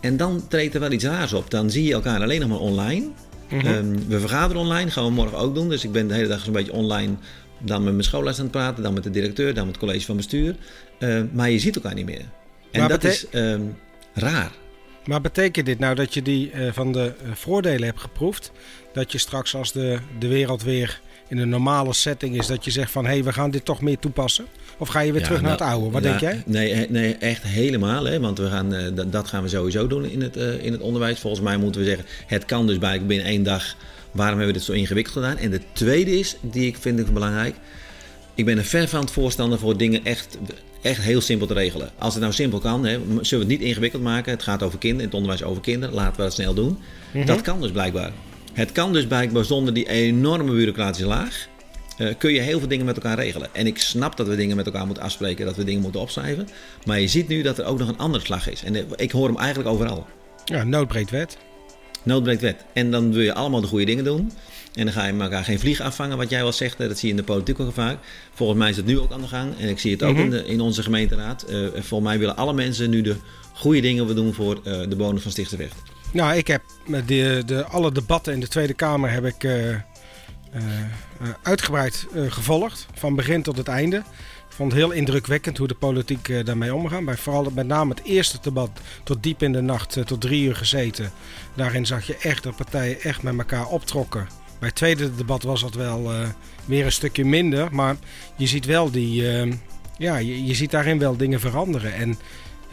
En 0.00 0.16
dan 0.16 0.48
treedt 0.48 0.74
er 0.74 0.80
wel 0.80 0.92
iets 0.92 1.04
raars 1.04 1.32
op. 1.32 1.50
Dan 1.50 1.70
zie 1.70 1.84
je 1.84 1.92
elkaar 1.92 2.22
alleen 2.22 2.40
nog 2.40 2.48
maar 2.48 2.58
online. 2.58 3.06
Mm 3.50 3.60
-hmm. 3.60 3.74
um, 3.74 4.08
we 4.08 4.20
vergaderen 4.20 4.62
online, 4.62 4.90
gaan 4.90 5.04
we 5.04 5.10
morgen 5.10 5.38
ook 5.38 5.54
doen. 5.54 5.68
Dus 5.68 5.84
ik 5.84 5.92
ben 5.92 6.08
de 6.08 6.14
hele 6.14 6.28
dag 6.28 6.40
zo'n 6.44 6.52
beetje 6.52 6.72
online. 6.72 7.14
Dan 7.58 7.82
met 7.82 7.92
mijn 7.92 8.04
schoolles 8.04 8.36
aan 8.36 8.42
het 8.42 8.52
praten, 8.52 8.82
dan 8.82 8.94
met 8.94 9.02
de 9.02 9.10
directeur, 9.10 9.54
dan 9.54 9.66
met 9.66 9.74
het 9.74 9.84
college 9.84 10.06
van 10.06 10.16
bestuur. 10.16 10.54
Uh, 10.98 11.22
maar 11.32 11.50
je 11.50 11.58
ziet 11.58 11.76
elkaar 11.76 11.94
niet 11.94 12.06
meer. 12.06 12.24
En 12.70 12.80
maar 12.80 12.88
dat 12.88 13.04
is 13.04 13.26
um, 13.32 13.76
raar. 14.14 14.50
Maar 15.04 15.20
betekent 15.20 15.66
dit 15.66 15.78
nou 15.78 15.94
dat 15.94 16.14
je 16.14 16.22
die 16.22 16.52
uh, 16.52 16.72
van 16.72 16.92
de 16.92 17.12
voordelen 17.32 17.84
hebt 17.84 18.00
geproefd? 18.00 18.52
Dat 18.92 19.12
je 19.12 19.18
straks 19.18 19.54
als 19.54 19.72
de, 19.72 19.98
de 20.18 20.28
wereld 20.28 20.62
weer 20.62 21.00
in 21.28 21.38
een 21.38 21.48
normale 21.48 21.92
setting 21.92 22.36
is, 22.36 22.46
dat 22.46 22.64
je 22.64 22.70
zegt 22.70 22.90
van 22.90 23.04
hé, 23.04 23.10
hey, 23.10 23.24
we 23.24 23.32
gaan 23.32 23.50
dit 23.50 23.64
toch 23.64 23.80
meer 23.80 23.98
toepassen? 23.98 24.46
Of 24.78 24.88
ga 24.88 25.00
je 25.00 25.12
weer 25.12 25.20
ja, 25.20 25.26
terug 25.26 25.42
nou, 25.42 25.58
naar 25.58 25.66
het 25.66 25.76
oude? 25.76 25.90
Wat 25.90 26.02
nou, 26.02 26.18
denk 26.18 26.32
jij? 26.32 26.42
Nee, 26.46 26.86
nee, 26.90 27.16
echt 27.16 27.42
helemaal. 27.42 28.04
Hè? 28.04 28.20
Want 28.20 28.38
we 28.38 28.48
gaan, 28.48 28.74
uh, 28.74 28.86
dat 29.06 29.28
gaan 29.28 29.42
we 29.42 29.48
sowieso 29.48 29.86
doen 29.86 30.04
in 30.04 30.22
het, 30.22 30.36
in 30.36 30.72
het 30.72 30.80
onderwijs. 30.80 31.18
Volgens 31.18 31.42
mij 31.42 31.56
moeten 31.56 31.80
we 31.80 31.86
zeggen, 31.86 32.06
het 32.26 32.44
kan 32.44 32.66
dus 32.66 32.78
bij 32.78 33.06
binnen 33.06 33.26
één 33.26 33.42
dag. 33.42 33.76
Waarom 34.10 34.38
hebben 34.38 34.54
we 34.54 34.58
dit 34.58 34.68
zo 34.68 34.72
ingewikkeld 34.72 35.14
gedaan? 35.14 35.36
En 35.36 35.50
de 35.50 35.60
tweede 35.72 36.18
is, 36.18 36.36
die 36.40 36.66
ik 36.66 36.76
vind 36.76 36.98
ik 36.98 37.12
belangrijk. 37.12 37.54
Ik 38.34 38.44
ben 38.44 38.58
een 38.58 38.64
ver 38.64 38.88
van 38.88 39.00
het 39.00 39.10
voorstander 39.10 39.58
voor 39.58 39.76
dingen 39.76 40.04
echt 40.04 40.38
echt 40.82 41.02
heel 41.02 41.20
simpel 41.20 41.46
te 41.46 41.54
regelen. 41.54 41.90
Als 41.98 42.14
het 42.14 42.22
nou 42.22 42.34
simpel 42.34 42.58
kan, 42.58 42.84
hè, 42.84 42.92
zullen 42.92 43.28
we 43.30 43.36
het 43.36 43.46
niet 43.46 43.60
ingewikkeld 43.60 44.02
maken. 44.02 44.32
Het 44.32 44.42
gaat 44.42 44.62
over 44.62 44.78
kinderen, 44.78 45.04
in 45.04 45.10
het 45.10 45.14
onderwijs 45.14 45.42
over 45.50 45.62
kinderen. 45.62 45.94
Laten 45.94 46.16
we 46.16 46.22
dat 46.22 46.32
snel 46.32 46.54
doen. 46.54 46.78
Mm-hmm. 47.10 47.26
Dat 47.26 47.40
kan 47.40 47.60
dus 47.60 47.70
blijkbaar. 47.70 48.12
Het 48.52 48.72
kan 48.72 48.92
dus 48.92 49.06
blijkbaar 49.06 49.44
zonder 49.44 49.74
die 49.74 49.88
enorme 49.88 50.52
bureaucratische 50.52 51.06
laag. 51.06 51.48
Uh, 51.98 52.08
kun 52.18 52.32
je 52.32 52.40
heel 52.40 52.58
veel 52.58 52.68
dingen 52.68 52.86
met 52.86 52.96
elkaar 52.96 53.18
regelen. 53.18 53.54
En 53.54 53.66
ik 53.66 53.78
snap 53.78 54.16
dat 54.16 54.26
we 54.26 54.36
dingen 54.36 54.56
met 54.56 54.66
elkaar 54.66 54.86
moeten 54.86 55.04
afspreken, 55.04 55.46
dat 55.46 55.56
we 55.56 55.64
dingen 55.64 55.82
moeten 55.82 56.00
opschrijven. 56.00 56.48
Maar 56.84 57.00
je 57.00 57.08
ziet 57.08 57.28
nu 57.28 57.42
dat 57.42 57.58
er 57.58 57.64
ook 57.64 57.78
nog 57.78 57.88
een 57.88 57.98
andere 57.98 58.24
slag 58.24 58.50
is. 58.50 58.64
En 58.64 58.86
ik 58.96 59.10
hoor 59.10 59.26
hem 59.26 59.36
eigenlijk 59.36 59.68
overal. 59.68 60.06
Ja, 60.44 60.64
noodbreekt 60.64 61.10
wet. 61.10 61.36
Noodbreekt 62.02 62.40
wet. 62.40 62.64
En 62.72 62.90
dan 62.90 63.12
wil 63.12 63.22
je 63.22 63.34
allemaal 63.34 63.60
de 63.60 63.66
goede 63.66 63.84
dingen 63.84 64.04
doen. 64.04 64.32
En 64.74 64.84
dan 64.84 64.94
ga 64.94 65.06
je 65.06 65.12
elkaar 65.12 65.44
geen 65.44 65.58
vlieg 65.58 65.80
afvangen, 65.80 66.16
wat 66.16 66.30
jij 66.30 66.42
wel 66.42 66.52
zegt. 66.52 66.78
Dat 66.78 66.98
zie 66.98 67.08
je 67.08 67.14
in 67.14 67.20
de 67.20 67.26
politiek 67.26 67.60
ook 67.60 67.72
vaak. 67.72 67.98
Volgens 68.34 68.58
mij 68.58 68.70
is 68.70 68.76
het 68.76 68.86
nu 68.86 68.98
ook 68.98 69.12
aan 69.12 69.20
de 69.20 69.26
gang. 69.26 69.58
En 69.58 69.68
ik 69.68 69.78
zie 69.78 69.92
het 69.92 70.02
ook 70.02 70.10
mm-hmm. 70.10 70.24
in, 70.24 70.30
de, 70.30 70.46
in, 70.46 70.60
onze 70.60 70.82
gemeenteraad. 70.82 71.44
Uh, 71.50 71.66
volgens 71.72 72.08
mij 72.10 72.18
willen 72.18 72.36
alle 72.36 72.52
mensen 72.52 72.90
nu 72.90 73.00
de 73.00 73.16
goede 73.52 73.80
dingen 73.80 74.14
doen 74.14 74.34
voor 74.34 74.54
uh, 74.64 74.80
de 74.80 74.96
bewoners 74.96 75.22
van 75.22 75.30
Stichtervecht. 75.30 75.76
Nou, 76.12 76.36
ik 76.36 76.46
heb 76.46 76.62
de, 77.06 77.42
de, 77.46 77.64
alle 77.64 77.92
debatten 77.92 78.32
in 78.32 78.40
de 78.40 78.48
Tweede 78.48 78.74
Kamer 78.74 79.10
heb 79.10 79.24
ik 79.24 79.44
uh, 79.44 79.76
uitgebreid 81.42 82.06
gevolgd. 82.28 82.86
Van 82.94 83.14
begin 83.14 83.42
tot 83.42 83.56
het 83.56 83.68
einde. 83.68 83.96
Ik 84.48 84.58
vond 84.58 84.72
het 84.72 84.80
heel 84.80 84.90
indrukwekkend 84.90 85.58
hoe 85.58 85.68
de 85.68 85.74
politiek 85.74 86.46
daarmee 86.46 86.74
omgaan. 86.74 87.04
Bij 87.04 87.16
vooral 87.16 87.50
met 87.54 87.66
name 87.66 87.94
het 87.94 88.04
eerste 88.04 88.38
debat 88.42 88.70
tot 89.02 89.22
diep 89.22 89.42
in 89.42 89.52
de 89.52 89.60
nacht, 89.60 90.06
tot 90.06 90.20
drie 90.20 90.44
uur 90.44 90.56
gezeten. 90.56 91.12
Daarin 91.54 91.86
zag 91.86 92.06
je 92.06 92.16
echt 92.16 92.42
dat 92.42 92.56
partijen 92.56 93.00
echt 93.00 93.22
met 93.22 93.38
elkaar 93.38 93.66
optrokken. 93.66 94.28
Bij 94.58 94.68
het 94.68 94.76
tweede 94.76 95.14
debat 95.14 95.42
was 95.42 95.60
dat 95.60 95.74
wel 95.74 96.10
weer 96.64 96.84
een 96.84 96.92
stukje 96.92 97.24
minder. 97.24 97.74
Maar 97.74 97.96
je 98.36 98.46
ziet 98.46 98.64
wel 98.64 98.90
die, 98.90 99.22
ja, 99.98 100.16
je, 100.16 100.44
je 100.44 100.54
ziet 100.54 100.70
daarin 100.70 100.98
wel 100.98 101.16
dingen 101.16 101.40
veranderen. 101.40 101.94
En 101.94 102.18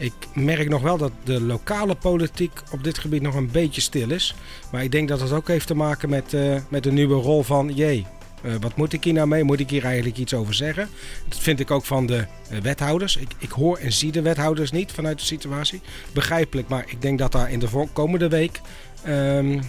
ik 0.00 0.12
merk 0.34 0.68
nog 0.68 0.82
wel 0.82 0.96
dat 0.96 1.12
de 1.24 1.40
lokale 1.40 1.94
politiek 1.94 2.52
op 2.72 2.84
dit 2.84 2.98
gebied 2.98 3.22
nog 3.22 3.34
een 3.34 3.50
beetje 3.50 3.80
stil 3.80 4.10
is. 4.10 4.34
Maar 4.72 4.82
ik 4.82 4.92
denk 4.92 5.08
dat 5.08 5.20
het 5.20 5.32
ook 5.32 5.48
heeft 5.48 5.66
te 5.66 5.74
maken 5.74 6.08
met, 6.08 6.32
uh, 6.32 6.56
met 6.68 6.82
de 6.82 6.92
nieuwe 6.92 7.14
rol 7.14 7.42
van 7.42 7.74
jee. 7.74 8.06
Uh, 8.44 8.54
wat 8.60 8.76
moet 8.76 8.92
ik 8.92 9.04
hier 9.04 9.12
nou 9.12 9.28
mee? 9.28 9.44
Moet 9.44 9.60
ik 9.60 9.70
hier 9.70 9.84
eigenlijk 9.84 10.16
iets 10.16 10.34
over 10.34 10.54
zeggen? 10.54 10.88
Dat 11.28 11.38
vind 11.38 11.60
ik 11.60 11.70
ook 11.70 11.84
van 11.84 12.06
de 12.06 12.26
uh, 12.52 12.58
wethouders. 12.58 13.16
Ik, 13.16 13.28
ik, 13.38 13.50
hoor 13.50 13.76
en 13.76 13.92
zie 13.92 14.12
de 14.12 14.22
wethouders 14.22 14.70
niet 14.70 14.92
vanuit 14.92 15.18
de 15.18 15.24
situatie. 15.24 15.80
Begrijpelijk, 16.12 16.68
maar 16.68 16.84
ik 16.86 17.02
denk 17.02 17.18
dat 17.18 17.32
daar 17.32 17.50
in 17.50 17.58
de 17.58 17.86
komende 17.92 18.28
week 18.28 18.60
uh, 19.06 19.60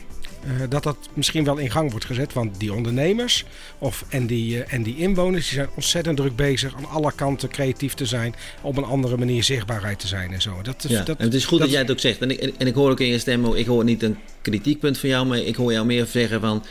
dat 0.69 0.83
dat 0.83 0.98
misschien 1.13 1.43
wel 1.43 1.57
in 1.57 1.71
gang 1.71 1.91
wordt 1.91 2.05
gezet. 2.05 2.33
Want 2.33 2.60
die 2.60 2.74
ondernemers 2.74 3.45
of, 3.77 4.05
en, 4.10 4.27
die, 4.27 4.55
uh, 4.55 4.74
en 4.74 4.83
die 4.83 4.98
inwoners 4.98 5.45
die 5.45 5.53
zijn 5.53 5.69
ontzettend 5.75 6.17
druk 6.17 6.36
bezig 6.36 6.75
aan 6.75 6.89
alle 6.89 7.12
kanten 7.15 7.50
creatief 7.50 7.93
te 7.93 8.05
zijn. 8.05 8.36
Op 8.62 8.77
een 8.77 8.83
andere 8.83 9.17
manier 9.17 9.43
zichtbaarheid 9.43 10.00
te 10.00 10.07
zijn 10.07 10.33
en 10.33 10.41
zo. 10.41 10.62
Dat, 10.62 10.86
ja, 10.88 11.03
dat, 11.03 11.17
en 11.17 11.25
het 11.25 11.33
is 11.33 11.45
goed 11.45 11.60
dat, 11.60 11.67
dat 11.67 11.69
jij 11.69 11.79
het 11.79 11.91
ook 11.91 12.00
zegt. 12.00 12.19
En 12.19 12.31
ik, 12.31 12.53
en 12.57 12.67
ik 12.67 12.74
hoor 12.74 12.91
ook 12.91 13.00
in 13.00 13.07
je 13.07 13.19
stem, 13.19 13.55
ik 13.55 13.65
hoor 13.65 13.83
niet 13.83 14.03
een 14.03 14.17
kritiekpunt 14.41 14.98
van 14.98 15.10
jou, 15.10 15.25
maar 15.25 15.38
ik 15.38 15.55
hoor 15.55 15.71
jou 15.71 15.86
meer 15.86 16.05
zeggen 16.05 16.41
van 16.41 16.63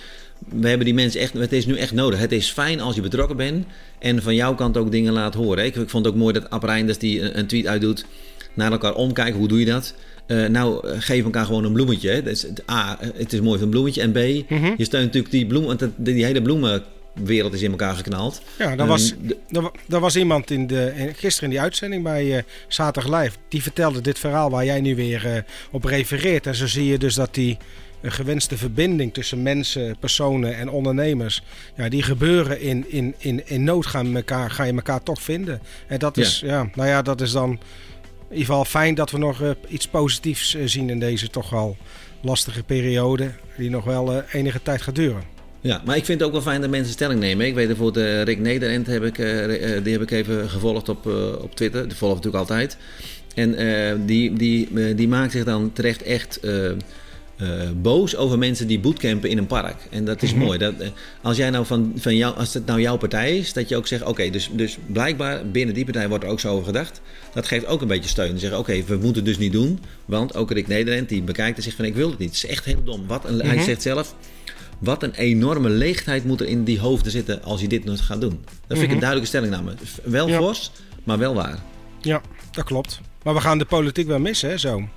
we 0.49 0.69
hebben 0.69 0.87
die 0.87 0.95
mensen 0.95 1.21
echt, 1.21 1.33
het 1.33 1.53
is 1.53 1.67
nu 1.67 1.77
echt 1.77 1.93
nodig. 1.93 2.19
Het 2.19 2.33
is 2.33 2.51
fijn 2.51 2.81
als 2.81 2.95
je 2.95 3.01
betrokken 3.01 3.37
bent 3.37 3.67
en 3.99 4.23
van 4.23 4.35
jouw 4.35 4.55
kant 4.55 4.77
ook 4.77 4.91
dingen 4.91 5.13
laat 5.13 5.35
horen. 5.35 5.65
Ik, 5.65 5.77
ik 5.77 5.91
vond 5.91 6.05
het 6.05 6.15
ook 6.15 6.21
mooi 6.21 6.33
dat 6.33 6.51
App 6.51 6.63
Reinders 6.63 6.99
die 6.99 7.37
een 7.37 7.47
tweet 7.47 7.67
uitdoet, 7.67 8.05
naar 8.61 8.73
elkaar 8.73 8.95
omkijken. 8.95 9.39
Hoe 9.39 9.49
doe 9.49 9.59
je 9.59 9.65
dat? 9.65 9.95
Uh, 10.27 10.47
nou, 10.47 10.89
geef 10.99 11.25
elkaar 11.25 11.45
gewoon 11.45 11.65
een 11.65 11.73
bloemetje. 11.73 12.11
Hè. 12.11 12.23
Dus, 12.23 12.47
A, 12.71 12.99
het 13.15 13.33
is 13.33 13.41
mooi 13.41 13.59
van 13.59 13.63
een 13.63 13.71
bloemetje. 13.71 14.01
En 14.01 14.13
B, 14.13 14.51
mm 14.51 14.59
-hmm. 14.59 14.75
je 14.77 14.85
steunt 14.85 15.05
natuurlijk 15.05 15.33
die 15.33 15.47
bloem, 15.47 15.65
want 15.65 15.79
die, 15.79 16.15
die 16.15 16.25
hele 16.25 16.43
bloemenwereld 16.43 17.53
is 17.53 17.63
in 17.63 17.71
elkaar 17.71 17.95
geknald. 17.95 18.43
Ja, 18.59 18.77
er 18.77 18.87
was, 18.87 19.15
er, 19.49 19.71
er 19.89 20.01
was 20.01 20.17
iemand 20.17 20.51
in 20.51 20.67
de, 20.67 20.93
in, 20.97 21.15
gisteren 21.15 21.49
in 21.49 21.55
die 21.55 21.61
uitzending 21.61 22.03
bij 22.03 22.37
uh, 22.37 22.43
Zaterdag 22.69 23.21
Live. 23.21 23.37
Die 23.49 23.63
vertelde 23.63 24.01
dit 24.01 24.19
verhaal 24.19 24.51
waar 24.51 24.65
jij 24.65 24.81
nu 24.81 24.95
weer 24.95 25.45
op 25.71 25.85
refereert. 25.85 26.47
En 26.47 26.55
zo 26.55 26.67
zie 26.67 26.87
je 26.87 26.99
dus 26.99 27.15
dat 27.15 27.35
die 27.35 27.59
een 28.01 28.13
gewenste 28.13 28.57
verbinding 28.57 29.15
tussen 29.15 29.43
mensen, 29.43 29.97
personen 29.99 30.57
en 30.57 30.71
ondernemers. 30.71 31.43
Ja, 31.77 31.89
die 31.89 32.03
gebeuren 32.03 32.61
in, 32.61 32.85
in, 32.89 33.15
in, 33.19 33.49
in 33.49 33.65
nood 33.65 33.87
gaan 33.87 34.17
elkaar, 34.17 34.51
ga 34.51 34.65
je 34.65 34.73
elkaar 34.73 35.03
toch 35.03 35.23
vinden. 35.23 35.61
En 35.87 35.99
dat 35.99 36.17
is, 36.17 36.41
ja. 36.41 36.49
ja, 36.49 36.71
nou 36.75 36.89
ja, 36.89 37.03
dat 37.03 37.21
is 37.21 37.33
dan 37.33 37.59
in 38.31 38.37
ieder 38.37 38.47
geval 38.47 38.65
fijn 38.65 38.95
dat 38.95 39.11
we 39.11 39.19
nog 39.19 39.43
uh, 39.43 39.51
iets 39.69 39.89
positiefs 39.89 40.55
uh, 40.55 40.63
zien 40.67 40.91
in 40.91 40.99
deze 40.99 41.29
toch 41.29 41.51
wel 41.51 41.77
lastige 42.23 42.63
periode. 42.63 43.31
Die 43.57 43.71
nog 43.71 43.85
wel 43.85 44.15
uh, 44.15 44.19
enige 44.33 44.63
tijd 44.63 44.83
gaat 44.83 44.95
duren. 44.95 45.23
Ja, 45.61 45.83
maar 45.85 45.97
ik 45.97 46.05
vind 46.05 46.19
het 46.19 46.29
ook 46.29 46.35
wel 46.35 46.43
fijn 46.43 46.61
dat 46.61 46.71
mensen 46.71 46.93
stelling 46.93 47.21
nemen. 47.21 47.47
Ik 47.47 47.55
weet 47.55 47.67
bijvoorbeeld 47.67 48.27
Rick 48.27 48.39
Nederend, 48.39 48.87
heb 48.87 49.05
ik, 49.05 49.17
die 49.85 49.93
heb 49.93 50.03
ik 50.03 50.11
even 50.11 50.51
gevolgd 50.51 50.89
op, 50.89 51.07
op 51.41 51.55
Twitter. 51.55 51.89
Die 51.89 51.97
volgt 51.97 52.15
natuurlijk 52.15 52.51
altijd. 52.51 52.77
En 53.35 54.07
die, 54.07 54.33
die, 54.33 54.95
die 54.95 55.09
maakt 55.09 55.33
zich 55.33 55.45
dan 55.45 55.73
terecht 55.73 56.03
echt 56.03 56.41
uh, 57.43 57.49
boos 57.77 58.17
over 58.17 58.39
mensen 58.39 58.67
die 58.67 58.81
bootcampen 58.81 59.31
in 59.31 59.39
een 59.39 59.47
park. 59.47 59.77
En 59.91 60.05
dat 60.05 60.23
is 60.23 60.33
mm 60.33 60.39
-hmm. 60.39 60.47
mooi. 60.47 60.59
Dat, 60.59 60.75
uh, 60.81 60.87
als 61.23 61.37
jij 61.37 61.51
nou 61.51 61.67
van, 61.67 61.93
van 61.97 62.17
jou, 62.17 62.37
als 62.37 62.55
het 62.55 62.67
nou 62.67 62.81
jouw 62.81 62.97
partij 62.97 63.37
is, 63.37 63.53
dat 63.53 63.69
je 63.69 63.77
ook 63.77 63.87
zegt: 63.87 64.03
oké, 64.03 64.11
okay, 64.11 64.31
dus, 64.31 64.51
dus 64.53 64.79
blijkbaar 64.87 65.47
binnen 65.47 65.75
die 65.75 65.85
partij 65.85 66.09
wordt 66.09 66.25
er 66.25 66.31
ook 66.31 66.41
zo 66.41 66.53
over 66.53 66.65
gedacht. 66.65 67.01
Dat 67.35 67.47
geeft 67.47 67.67
ook 67.67 67.81
een 67.81 67.89
beetje 67.89 68.09
steun. 68.09 68.39
Zeggen: 68.39 68.59
oké, 68.59 68.71
okay, 68.71 68.85
we 68.87 68.95
moeten 68.95 69.15
het 69.15 69.25
dus 69.25 69.39
niet 69.39 69.53
doen. 69.53 69.81
Want 70.05 70.35
ook 70.35 70.51
Rick 70.51 70.67
Nederland 70.67 71.09
die 71.09 71.23
bekijkt 71.23 71.57
en 71.57 71.63
zegt: 71.63 71.77
van 71.77 71.85
ik 71.85 71.95
wil 71.95 72.11
het 72.11 72.19
niet. 72.19 72.29
Het 72.29 72.45
is 72.45 72.51
echt 72.51 72.65
heel 72.65 72.83
dom. 72.85 73.07
Wat 73.07 73.25
een, 73.25 73.35
mm 73.35 73.41
-hmm. 73.41 73.49
Hij 73.49 73.63
zegt 73.63 73.83
zelf. 73.83 74.15
Wat 74.79 75.03
een 75.03 75.15
enorme 75.15 75.69
leegheid 75.69 76.25
moet 76.25 76.41
er 76.41 76.47
in 76.47 76.65
die 76.65 76.81
hoofden 76.81 77.13
zitten 77.13 77.43
als 77.43 77.61
je 77.61 77.69
dit 77.69 77.85
nog 77.85 78.07
gaat 78.07 78.21
doen. 78.21 78.31
Dat 78.31 78.49
vind 78.49 78.69
mm 78.69 78.77
-hmm. 78.77 78.85
ik 78.85 78.91
een 78.91 78.99
duidelijke 78.99 79.29
stellingname. 79.29 79.75
Wel 80.05 80.29
ja. 80.29 80.37
fors, 80.37 80.71
maar 81.05 81.19
wel 81.19 81.35
waar. 81.35 81.59
Ja, 82.01 82.21
dat 82.51 82.65
klopt. 82.65 83.01
Maar 83.23 83.35
we 83.35 83.41
gaan 83.41 83.59
de 83.59 83.65
politiek 83.65 84.07
wel 84.07 84.19
missen, 84.19 84.49
hè, 84.49 84.59
zo. 84.59 84.89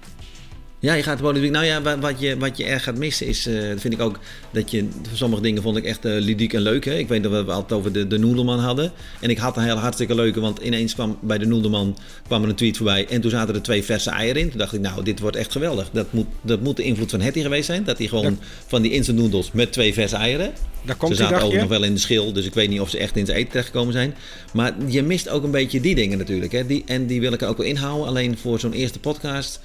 Ja, 0.83 0.93
je 0.93 1.03
gaat 1.03 1.17
de 1.17 1.23
politiek. 1.23 1.51
Nou 1.51 1.65
ja, 1.65 1.99
wat 1.99 2.19
je, 2.19 2.37
wat 2.37 2.57
je 2.57 2.63
erg 2.63 2.83
gaat 2.83 2.97
missen 2.97 3.27
is, 3.27 3.47
uh, 3.47 3.71
vind 3.77 3.93
ik 3.93 4.01
ook, 4.01 4.19
dat 4.51 4.71
je, 4.71 4.87
sommige 5.13 5.41
dingen 5.41 5.61
vond 5.61 5.77
ik 5.77 5.83
echt 5.83 6.05
uh, 6.05 6.19
ludiek 6.19 6.53
en 6.53 6.61
leuk. 6.61 6.85
Hè? 6.85 6.97
Ik 6.97 7.07
weet 7.07 7.23
dat 7.23 7.31
we 7.31 7.37
het 7.37 7.49
altijd 7.49 7.79
over 7.79 7.91
de, 7.91 8.07
de 8.07 8.17
Noedelman 8.17 8.59
hadden. 8.59 8.91
En 9.19 9.29
ik 9.29 9.37
had 9.37 9.57
een 9.57 9.63
heel 9.63 9.77
hartstikke 9.77 10.15
leuke, 10.15 10.39
want 10.39 10.59
ineens 10.59 10.93
kwam 10.93 11.17
bij 11.21 11.37
de 11.37 11.45
Noedelman 11.45 11.97
kwam 12.27 12.43
er 12.43 12.49
een 12.49 12.55
tweet 12.55 12.77
voorbij. 12.77 13.07
En 13.07 13.21
toen 13.21 13.31
zaten 13.31 13.55
er 13.55 13.61
twee 13.61 13.83
verse 13.83 14.09
eieren 14.09 14.41
in. 14.41 14.49
Toen 14.49 14.57
dacht 14.57 14.73
ik, 14.73 14.79
nou, 14.79 15.03
dit 15.03 15.19
wordt 15.19 15.35
echt 15.35 15.51
geweldig. 15.51 15.89
Dat 15.91 16.13
moet, 16.13 16.27
dat 16.41 16.61
moet 16.61 16.77
de 16.77 16.83
invloed 16.83 17.09
van 17.09 17.21
Hetty 17.21 17.41
geweest 17.41 17.65
zijn. 17.65 17.83
Dat 17.83 17.97
hij 17.97 18.07
gewoon 18.07 18.37
ja. 18.39 18.45
van 18.67 18.81
die 18.81 18.91
instant 18.91 19.17
noodles 19.17 19.51
met 19.51 19.71
twee 19.71 19.93
verse 19.93 20.15
eieren. 20.15 20.53
Daar 20.85 20.95
komt 20.95 21.15
ze 21.15 21.23
zaten 21.23 21.41
ook 21.41 21.53
nog 21.53 21.67
wel 21.67 21.83
in 21.83 21.93
de 21.93 21.99
schil, 21.99 22.33
dus 22.33 22.45
ik 22.45 22.53
weet 22.53 22.69
niet 22.69 22.79
of 22.79 22.89
ze 22.89 22.97
echt 22.97 23.17
in 23.17 23.25
zijn 23.25 23.37
eten 23.37 23.49
terechtgekomen 23.49 23.93
zijn. 23.93 24.15
Maar 24.53 24.73
je 24.87 25.03
mist 25.03 25.29
ook 25.29 25.43
een 25.43 25.51
beetje 25.51 25.81
die 25.81 25.95
dingen 25.95 26.17
natuurlijk. 26.17 26.51
Hè? 26.51 26.65
Die, 26.65 26.83
en 26.85 27.07
die 27.07 27.21
wil 27.21 27.33
ik 27.33 27.41
er 27.41 27.47
ook 27.47 27.57
wel 27.57 27.65
inhouden. 27.65 28.07
Alleen 28.07 28.37
voor 28.37 28.59
zo'n 28.59 28.73
eerste 28.73 28.99
podcast 28.99 29.59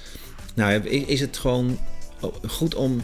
nou, 0.55 0.81
is 0.87 1.19
het 1.19 1.37
gewoon 1.37 1.77
goed 2.47 2.75
om, 2.75 3.01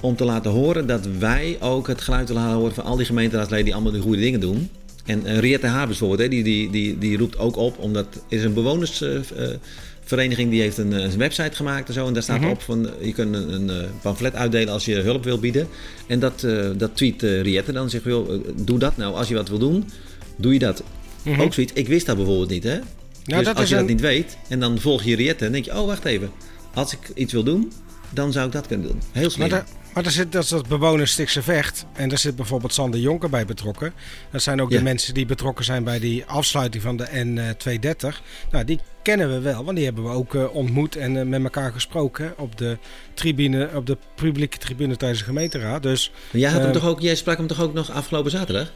om 0.00 0.16
te 0.16 0.24
laten 0.24 0.50
horen 0.50 0.86
dat 0.86 1.06
wij 1.18 1.56
ook 1.60 1.88
het 1.88 2.00
geluid 2.00 2.28
willen 2.28 2.42
laten 2.42 2.58
horen 2.58 2.74
van 2.74 2.84
al 2.84 2.96
die 2.96 3.06
gemeenteraadsleden 3.06 3.64
die 3.64 3.74
allemaal 3.74 3.92
de 3.92 4.00
goede 4.00 4.20
dingen 4.20 4.40
doen. 4.40 4.70
En 5.04 5.22
uh, 5.24 5.38
Riette 5.38 5.66
Habers 5.66 5.98
bijvoorbeeld, 5.98 6.30
die, 6.30 6.42
die, 6.42 6.70
die, 6.70 6.98
die 6.98 7.18
roept 7.18 7.38
ook 7.38 7.56
op, 7.56 7.78
omdat 7.78 8.06
er 8.14 8.20
is 8.28 8.44
een 8.44 8.54
bewonersvereniging 8.54 10.50
die 10.50 10.60
heeft 10.60 10.78
een, 10.78 10.92
een, 10.92 11.18
website 11.18 11.56
gemaakt 11.56 11.88
en 11.88 11.94
zo. 11.94 12.06
En 12.06 12.12
daar 12.12 12.22
staat 12.22 12.36
mm 12.36 12.42
-hmm. 12.42 12.52
op 12.52 12.62
van 12.62 12.90
je 13.00 13.12
kunt 13.12 13.34
een, 13.34 13.68
een, 13.68 13.88
pamflet 14.02 14.34
uitdelen 14.34 14.72
als 14.72 14.84
je 14.84 14.94
hulp 14.94 15.24
wil 15.24 15.38
bieden. 15.38 15.68
En 16.06 16.20
dat, 16.20 16.42
uh, 16.42 16.70
dat 16.76 16.96
tweet 16.96 17.22
Riette 17.22 17.72
dan, 17.72 17.90
zegt 17.90 18.04
joh, 18.04 18.44
doe 18.56 18.78
dat 18.78 18.96
nou. 18.96 19.14
Als 19.14 19.28
je 19.28 19.34
wat 19.34 19.48
wil 19.48 19.58
doen, 19.58 19.88
doe 20.36 20.52
je 20.52 20.58
dat. 20.58 20.82
Mm 21.22 21.32
-hmm. 21.32 21.42
Ook 21.42 21.54
zoiets, 21.54 21.72
ik 21.72 21.88
wist 21.88 22.06
dat 22.06 22.16
bijvoorbeeld 22.16 22.50
niet 22.50 22.64
hè. 22.64 22.78
Nou, 23.24 23.44
dus 23.44 23.54
als 23.54 23.68
je 23.68 23.74
dat 23.74 23.86
niet 23.86 24.00
weet 24.00 24.36
en 24.48 24.60
dan 24.60 24.78
volg 24.78 25.02
je 25.02 25.16
Riette, 25.16 25.44
dan 25.44 25.52
denk 25.52 25.64
je, 25.64 25.78
oh 25.78 25.86
wacht 25.86 26.04
even 26.04 26.30
als 26.74 26.92
ik 26.92 27.10
iets 27.14 27.32
wil 27.32 27.44
doen, 27.44 27.72
dan 28.10 28.32
zou 28.32 28.46
ik 28.46 28.52
dat 28.52 28.66
kunnen 28.66 28.86
doen. 28.86 29.00
Heel 29.12 29.30
slim. 29.30 29.48
Maar, 29.48 29.58
daar, 29.58 29.68
maar 29.94 30.02
daar 30.02 30.12
zit, 30.12 30.32
dat 30.32 30.42
is 30.42 30.48
dat 30.48 30.68
bewoners 30.68 31.12
Stikse 31.12 31.42
Vecht. 31.42 31.86
En 31.92 32.08
daar 32.08 32.18
zit 32.18 32.36
bijvoorbeeld 32.36 32.72
Sander 32.74 33.00
Jonker 33.00 33.30
bij 33.30 33.44
betrokken. 33.44 33.92
Dat 34.30 34.42
zijn 34.42 34.62
ook 34.62 34.70
ja. 34.70 34.76
de 34.76 34.82
mensen 34.82 35.14
die 35.14 35.26
betrokken 35.26 35.64
zijn 35.64 35.84
bij 35.84 35.98
die 35.98 36.24
afsluiting 36.24 36.82
van 36.82 36.96
de 36.96 37.06
N230. 37.06 38.22
Nou, 38.50 38.64
die 38.64 38.80
kennen 39.02 39.30
we 39.30 39.40
wel, 39.40 39.64
want 39.64 39.76
die 39.76 39.84
hebben 39.84 40.04
we 40.04 40.10
ook 40.10 40.34
uh, 40.34 40.54
ontmoet 40.54 40.96
en 40.96 41.14
uh, 41.14 41.22
met 41.22 41.42
elkaar 41.42 41.72
gesproken 41.72 42.34
op 42.38 42.58
de 42.58 42.78
tribune, 43.14 43.70
op 43.74 43.86
de 43.86 43.96
publieke 44.14 44.58
tribune 44.58 44.96
tijdens 44.96 45.20
de 45.20 45.26
gemeenteraad. 45.26 45.82
Dus, 45.82 46.12
jij, 46.30 46.50
had 46.50 46.58
uh, 46.58 46.64
hem 46.64 46.74
toch 46.74 46.86
ook, 46.86 47.00
jij 47.00 47.14
sprak 47.14 47.36
hem 47.36 47.46
toch 47.46 47.62
ook 47.62 47.74
nog 47.74 47.90
afgelopen 47.90 48.30
zaterdag? 48.30 48.72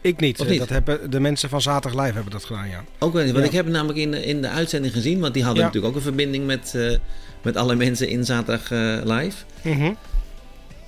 Ik 0.00 0.20
niet. 0.20 0.48
niet. 0.48 0.58
Dat 0.58 0.68
hebben 0.68 1.10
de 1.10 1.20
mensen 1.20 1.48
van 1.48 1.62
Zaterdag 1.62 2.00
Live 2.00 2.14
hebben 2.14 2.32
dat 2.32 2.44
gedaan, 2.44 2.68
ja. 2.68 2.84
Ook 2.98 3.12
wel, 3.12 3.24
want 3.24 3.36
ja. 3.36 3.44
ik 3.44 3.52
heb 3.52 3.64
hem 3.64 3.74
namelijk 3.74 3.98
in, 3.98 4.14
in 4.14 4.42
de 4.42 4.48
uitzending 4.48 4.92
gezien, 4.92 5.20
want 5.20 5.34
die 5.34 5.42
hadden 5.42 5.60
ja. 5.62 5.66
natuurlijk 5.66 5.94
ook 5.94 6.00
een 6.00 6.06
verbinding 6.06 6.46
met, 6.46 6.72
uh, 6.76 6.96
met 7.44 7.56
alle 7.56 7.74
mensen 7.74 8.08
in 8.08 8.24
Zaterdag 8.24 8.70
uh, 8.70 8.98
Live. 9.04 9.36
-hmm. 9.62 10.13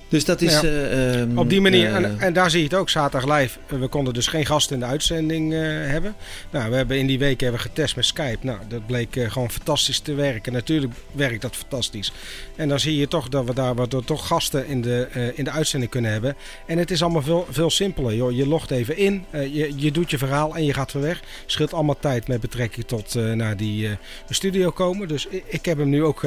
Dus 0.09 0.25
dat 0.25 0.41
is... 0.41 0.61
Ja, 0.61 0.63
uh, 0.63 1.19
um, 1.19 1.37
op 1.37 1.49
die 1.49 1.61
manier, 1.61 1.93
en, 1.93 2.19
en, 2.19 2.33
daar 2.33 2.49
zie 2.49 2.59
je 2.59 2.65
het 2.65 2.73
ook, 2.73 2.89
zaterdag 2.89 3.37
live. 3.37 3.59
We 3.67 3.87
konden 3.87 4.13
dus 4.13 4.27
geen 4.27 4.45
gasten 4.45 4.73
in 4.73 4.79
de 4.79 4.85
uitzending 4.85 5.53
uh, 5.53 5.59
hebben. 5.61 6.15
Nou, 6.51 6.69
we 6.69 6.75
hebben 6.75 6.97
in 6.97 7.07
die 7.07 7.19
week 7.19 7.39
hebben 7.39 7.59
getest 7.59 7.95
met 7.95 8.05
Skype. 8.05 8.37
Nou, 8.41 8.59
dat 8.67 8.85
bleek 8.85 9.19
gewoon 9.27 9.51
fantastisch 9.51 9.99
te 9.99 10.13
werken. 10.13 10.53
Natuurlijk 10.53 10.93
werkt 11.11 11.41
dat 11.41 11.55
fantastisch. 11.55 12.11
En 12.55 12.69
dan 12.69 12.79
zie 12.79 12.97
je 12.97 13.07
toch 13.07 13.29
dat 13.29 13.45
we 13.45 13.53
daar 13.53 13.75
wat, 13.75 13.95
toch 14.05 14.27
gasten 14.27 14.67
in 14.67 14.81
de, 14.81 15.31
in 15.35 15.43
de 15.43 15.51
uitzending 15.51 15.91
kunnen 15.91 16.11
hebben. 16.11 16.35
En 16.65 16.77
het 16.77 16.91
is 16.91 17.01
allemaal 17.01 17.21
veel, 17.21 17.47
veel 17.49 17.69
simpeler. 17.69 18.15
Joh. 18.15 18.31
Je 18.31 18.47
logt 18.47 18.71
even 18.71 18.97
in, 18.97 19.25
je, 19.31 19.71
je 19.75 19.91
doet 19.91 20.11
je 20.11 20.17
verhaal 20.17 20.55
en 20.55 20.65
je 20.65 20.73
gaat 20.73 20.93
weer 20.93 21.03
weg. 21.03 21.21
Scheelt 21.45 21.73
allemaal 21.73 21.99
tijd 21.99 22.27
met 22.27 22.41
betrekking 22.41 22.85
tot 22.85 23.13
naar 23.13 23.57
die 23.57 23.89
studio 24.29 24.69
komen. 24.69 25.07
Dus 25.07 25.27
ik, 25.27 25.43
ik, 25.47 25.65
heb 25.65 25.77
hem 25.77 25.89
nu 25.89 26.03
ook 26.03 26.23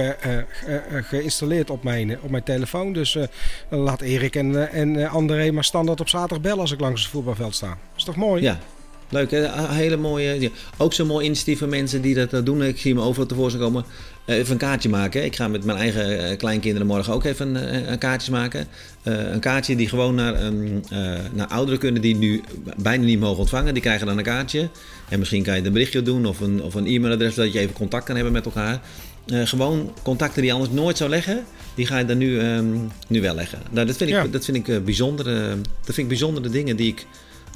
geïnstalleerd 1.02 1.70
op 1.70 1.82
mijn, 1.82 2.20
op 2.20 2.30
mijn 2.30 2.42
telefoon. 2.42 2.92
Dus 2.92 3.16
laat 3.70 4.00
Erik 4.00 4.36
en, 4.36 4.72
en 4.72 5.08
André 5.08 5.50
maar 5.50 5.64
standaard 5.64 6.00
op 6.00 6.08
zaterdag 6.08 6.40
bellen 6.40 6.60
als 6.60 6.72
ik 6.72 6.80
langs 6.80 7.02
het 7.02 7.10
voetbalveld 7.10 7.54
sta. 7.54 7.78
is 7.96 8.04
toch 8.04 8.16
mooi? 8.16 8.42
Ja, 8.42 8.58
Leuk, 9.10 9.30
hè? 9.30 9.72
hele 9.74 9.96
mooie. 9.96 10.50
Ook 10.76 10.92
zo'n 10.92 11.06
mooi 11.06 11.24
initiatief 11.24 11.58
van 11.58 11.68
mensen 11.68 12.02
die 12.02 12.26
dat 12.26 12.46
doen. 12.46 12.62
Ik 12.62 12.78
zie 12.78 12.94
me 12.94 13.00
overal 13.00 13.26
tevoorschijn 13.26 13.62
komen. 13.62 13.84
Even 14.24 14.52
een 14.52 14.58
kaartje 14.58 14.88
maken. 14.88 15.24
Ik 15.24 15.36
ga 15.36 15.48
met 15.48 15.64
mijn 15.64 15.78
eigen 15.78 16.36
kleinkinderen 16.36 16.86
morgen 16.86 17.12
ook 17.12 17.24
even 17.24 17.54
een 17.90 17.98
kaartje 17.98 18.30
maken. 18.30 18.66
een 19.02 19.40
kaartje 19.40 19.76
die 19.76 19.88
gewoon 19.88 20.14
naar, 20.14 20.44
um, 20.44 20.82
naar 21.32 21.46
ouderen 21.46 21.80
kunnen 21.80 22.02
die 22.02 22.16
nu 22.16 22.42
bijna 22.76 23.04
niet 23.04 23.20
mogen 23.20 23.38
ontvangen. 23.38 23.74
Die 23.74 23.82
krijgen 23.82 24.06
dan 24.06 24.18
een 24.18 24.24
kaartje. 24.24 24.68
En 25.08 25.18
misschien 25.18 25.42
kan 25.42 25.56
je 25.56 25.66
een 25.66 25.72
berichtje 25.72 26.02
doen 26.02 26.26
of 26.26 26.40
een, 26.40 26.62
of 26.62 26.74
een 26.74 26.86
e-mailadres 26.86 27.34
dat 27.34 27.52
je 27.52 27.58
even 27.58 27.74
contact 27.74 28.04
kan 28.04 28.14
hebben 28.14 28.32
met 28.32 28.44
elkaar. 28.44 28.80
Gewoon 29.32 29.92
contacten 30.02 30.42
die 30.42 30.50
je 30.50 30.56
anders 30.56 30.74
nooit 30.74 30.96
zou 30.96 31.10
leggen, 31.10 31.44
die 31.74 31.86
ga 31.86 31.98
je 31.98 32.04
dan 32.04 32.18
nu, 32.18 32.40
um, 32.40 32.90
nu 33.08 33.20
wel 33.20 33.34
leggen. 33.34 33.58
Nou, 33.70 33.86
dat 33.86 33.96
vind 33.96 34.10
ik, 34.10 34.16
ja. 34.16 34.26
dat 34.26 34.44
vind 34.44 34.68
ik, 34.68 34.84
bijzondere, 34.84 35.48
dat 35.60 35.94
vind 35.94 35.96
ik 35.96 36.08
bijzondere 36.08 36.48
dingen 36.48 36.76
die 36.76 36.88
ik 36.88 37.06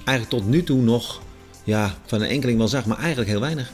eigenlijk 0.05 0.43
tot 0.43 0.51
nu 0.51 0.63
toe 0.63 0.81
nog 0.81 1.23
ja, 1.65 1.95
van 2.07 2.21
een 2.21 2.29
enkeling 2.29 2.59
wel 2.59 2.69
zag, 2.69 2.87
maar 2.87 2.99
eigenlijk 2.99 3.31
heel 3.31 3.41
weinig. 3.41 3.73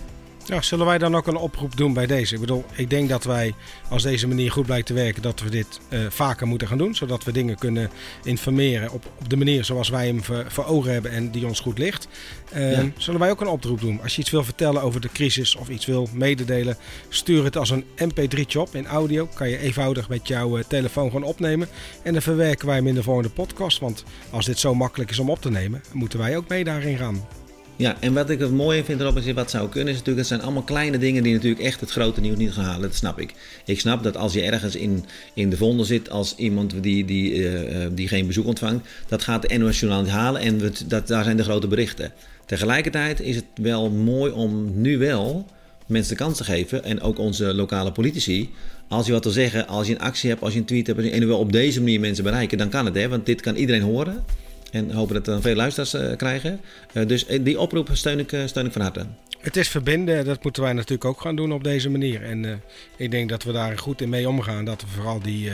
Zullen 0.59 0.87
wij 0.87 0.99
dan 0.99 1.17
ook 1.17 1.27
een 1.27 1.37
oproep 1.37 1.77
doen 1.77 1.93
bij 1.93 2.07
deze? 2.07 2.35
Ik 2.35 2.41
bedoel, 2.41 2.65
ik 2.73 2.91
denk 2.91 3.09
dat 3.09 3.25
wij, 3.25 3.55
als 3.89 4.03
deze 4.03 4.29
manier 4.29 4.51
goed 4.51 4.67
blijkt 4.67 4.87
te 4.87 4.95
werken, 4.95 5.23
dat 5.23 5.41
we 5.41 5.51
dit 5.51 5.81
uh, 5.89 6.01
vaker 6.09 6.47
moeten 6.47 6.69
gaan 6.69 6.79
doen. 6.79 6.95
Zodat 6.95 7.25
we 7.25 7.33
dingen 7.33 7.59
kunnen 7.59 7.91
informeren 8.25 8.91
op, 8.91 9.05
op 9.19 9.29
de 9.29 9.37
manier 9.37 9.65
zoals 9.65 9.89
wij 9.89 10.07
hem 10.07 10.25
voor, 10.25 10.45
voor 10.49 10.65
ogen 10.65 10.93
hebben 10.93 11.11
en 11.11 11.31
die 11.31 11.47
ons 11.47 11.61
goed 11.61 11.79
ligt. 11.79 12.09
Uh, 12.55 12.73
ja. 12.73 12.91
Zullen 12.97 13.21
wij 13.21 13.31
ook 13.31 13.41
een 13.41 13.47
oproep 13.47 13.81
doen? 13.81 14.03
Als 14.03 14.15
je 14.15 14.21
iets 14.21 14.31
wil 14.31 14.45
vertellen 14.45 14.83
over 14.83 15.01
de 15.01 15.09
crisis 15.13 15.57
of 15.57 15.69
iets 15.69 15.87
wil 15.87 16.09
mededelen, 16.13 16.77
stuur 17.09 17.45
het 17.45 17.57
als 17.57 17.71
een 17.71 17.85
mp3'tje 17.85 18.59
op 18.59 18.75
in 18.75 18.87
audio. 18.87 19.29
Kan 19.35 19.49
je 19.49 19.59
eenvoudig 19.59 20.09
met 20.09 20.29
jouw 20.29 20.59
uh, 20.59 20.65
telefoon 20.65 21.11
gewoon 21.11 21.29
opnemen. 21.29 21.69
En 22.03 22.13
dan 22.13 22.23
verwerken 22.23 22.67
wij 22.67 22.77
hem 22.77 22.87
in 22.87 22.95
de 22.95 23.03
volgende 23.03 23.31
podcast. 23.31 23.79
Want 23.79 24.05
als 24.31 24.47
dit 24.47 24.59
zo 24.59 24.75
makkelijk 24.75 25.11
is 25.11 25.19
om 25.19 25.31
op 25.31 25.41
te 25.41 25.51
nemen, 25.51 25.83
moeten 25.93 26.19
wij 26.19 26.37
ook 26.37 26.49
mee 26.49 26.65
daarin 26.65 26.97
gaan. 26.97 27.40
Ja, 27.81 27.97
en 28.01 28.13
wat 28.13 28.31
ik 28.31 28.39
het 28.39 28.53
mooie 28.53 28.85
vind 28.85 29.01
erop 29.01 29.17
is, 29.17 29.33
wat 29.33 29.51
zou 29.51 29.69
kunnen, 29.69 29.89
is 29.89 29.99
natuurlijk, 29.99 30.19
het 30.19 30.27
zijn 30.27 30.43
allemaal 30.43 30.63
kleine 30.63 30.99
dingen 30.99 31.23
die 31.23 31.33
natuurlijk 31.33 31.63
echt 31.63 31.81
het 31.81 31.91
grote 31.91 32.21
nieuws 32.21 32.37
niet 32.37 32.53
gaan 32.53 32.65
halen. 32.65 32.83
Dat 32.83 32.95
snap 32.95 33.21
ik. 33.21 33.35
Ik 33.65 33.81
snap 33.81 34.03
dat 34.03 34.17
als 34.17 34.33
je 34.33 34.43
ergens 34.43 34.77
in, 34.77 35.05
in 35.35 35.51
de 35.51 35.57
vondel 35.57 35.85
zit, 35.85 36.11
als 36.11 36.35
iemand 36.37 36.75
die, 36.83 37.05
die, 37.05 37.35
uh, 37.35 37.87
die 37.93 38.09
geen 38.09 38.27
bezoek 38.27 38.47
ontvangt, 38.47 38.89
dat 39.09 39.23
gaat 39.23 39.49
de 39.49 39.59
NOS 39.59 39.83
niet 39.83 40.09
halen 40.09 40.41
en 40.41 40.73
dat, 40.87 41.07
daar 41.07 41.25
zijn 41.25 41.37
de 41.37 41.43
grote 41.43 41.67
berichten. 41.67 42.13
Tegelijkertijd 42.47 43.21
is 43.21 43.37
het 43.37 43.45
wel 43.55 43.91
mooi 43.91 44.33
om 44.33 44.81
nu 44.81 44.99
wel 44.99 45.47
mensen 45.87 46.17
de 46.17 46.23
kans 46.23 46.37
te 46.37 46.45
geven 46.45 46.85
en 46.85 47.01
ook 47.01 47.19
onze 47.19 47.55
lokale 47.55 47.93
politici. 47.93 48.51
Als 48.89 49.07
je 49.07 49.13
wat 49.13 49.25
wil 49.25 49.33
zeggen, 49.33 49.67
als 49.67 49.87
je 49.87 49.93
een 49.93 50.01
actie 50.01 50.31
hebt, 50.31 50.43
als 50.43 50.53
je 50.53 50.59
een 50.59 50.65
tweet 50.65 50.87
hebt 50.87 50.99
en 50.99 51.21
je 51.21 51.27
wil 51.27 51.39
op 51.39 51.53
deze 51.53 51.79
manier 51.81 52.01
mensen 52.01 52.25
bereiken, 52.25 52.59
dan 52.59 52.69
kan 52.69 52.85
het 52.85 52.95
hè, 52.95 53.09
want 53.09 53.27
dit 53.27 53.41
kan 53.41 53.57
iedereen 53.57 53.83
horen. 53.83 54.25
En 54.71 54.91
hopen 54.91 55.15
dat 55.15 55.27
we 55.27 55.41
veel 55.41 55.55
luisteraars 55.55 55.95
uh, 55.95 56.17
krijgen. 56.17 56.61
Uh, 56.93 57.07
dus 57.07 57.27
die 57.27 57.61
oproep 57.61 57.89
steun 57.93 58.19
ik, 58.19 58.37
steun 58.45 58.67
ik 58.67 58.73
van 58.73 58.81
harte. 58.81 59.07
Het 59.41 59.57
is 59.57 59.69
verbinden, 59.69 60.25
dat 60.25 60.43
moeten 60.43 60.63
wij 60.63 60.73
natuurlijk 60.73 61.05
ook 61.05 61.21
gaan 61.21 61.37
doen 61.37 61.53
op 61.53 61.65
deze 61.65 61.91
manier. 61.91 62.23
En 62.23 62.63
ik 62.97 63.11
denk 63.11 63.29
dat 63.29 63.43
we 63.43 63.53
daar 63.53 63.79
goed 63.79 64.01
in 64.01 64.09
mee 64.09 64.29
omgaan. 64.29 64.65
Dat 64.65 64.81
we 64.81 64.87
vooral 64.87 65.21
die, 65.21 65.51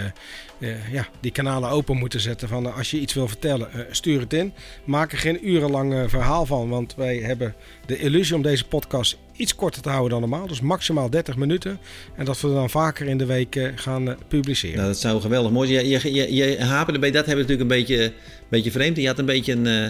ja, 0.90 1.09
die 1.20 1.31
kanalen 1.31 1.70
open 1.70 1.96
moeten 1.96 2.20
zetten. 2.20 2.48
Van 2.48 2.74
als 2.74 2.90
je 2.90 3.00
iets 3.00 3.14
wil 3.14 3.29
vertellen, 3.29 3.68
stuur 3.90 4.20
het 4.20 4.33
in. 4.33 4.52
Maak 4.85 5.12
er 5.12 5.18
geen 5.18 5.48
urenlang 5.48 6.11
verhaal 6.11 6.46
van. 6.46 6.68
Want 6.68 6.94
wij 6.94 7.16
hebben 7.16 7.55
de 7.87 7.98
illusie 7.98 8.35
om 8.35 8.42
deze 8.42 8.66
podcast 8.66 9.18
iets 9.37 9.55
korter 9.55 9.83
te 9.83 9.88
houden 9.88 10.11
dan 10.11 10.31
normaal. 10.31 10.46
Dus 10.46 10.61
maximaal 10.61 11.11
30 11.11 11.37
minuten. 11.37 11.79
En 12.16 12.25
dat 12.25 12.40
we 12.40 12.49
dan 12.49 12.70
vaker 12.70 13.07
in 13.07 13.18
de 13.18 13.27
week 13.27 13.72
gaan 13.75 14.16
publiceren. 14.29 14.77
Nou, 14.77 14.88
dat 14.88 14.99
zou 14.99 15.20
geweldig 15.20 15.51
mooi 15.53 15.72
zijn. 15.72 15.88
Je, 15.88 16.14
je, 16.14 16.35
je, 16.35 16.64
haperde 16.64 16.99
bij 16.99 17.11
dat 17.11 17.27
hebben 17.27 17.46
we 17.46 17.53
natuurlijk 17.53 17.70
een 17.70 17.87
beetje, 17.87 18.12
beetje 18.49 18.70
vreemd. 18.70 18.96
Je 18.96 19.07
had 19.07 19.18
een 19.18 19.25
beetje 19.25 19.53
een... 19.53 19.66
Uh, 19.66 19.88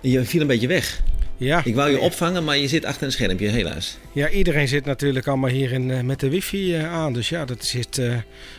je 0.00 0.24
viel 0.24 0.40
een 0.40 0.46
beetje 0.46 0.66
weg. 0.66 1.02
Ja. 1.36 1.64
Ik 1.64 1.74
wou 1.74 1.90
je 1.90 2.00
opvangen, 2.00 2.44
maar 2.44 2.56
je 2.56 2.68
zit 2.68 2.84
achter 2.84 3.06
een 3.06 3.12
schermpje, 3.12 3.48
helaas. 3.48 3.98
Ja, 4.12 4.28
iedereen 4.28 4.68
zit 4.68 4.84
natuurlijk 4.84 5.26
allemaal 5.26 5.50
hier 5.50 5.72
in, 5.72 6.06
met 6.06 6.20
de 6.20 6.28
wifi 6.28 6.74
aan. 6.74 7.12
Dus 7.12 7.28
ja, 7.28 7.44
dat 7.44 7.64
zit, 7.64 7.98
uh, 7.98 8.16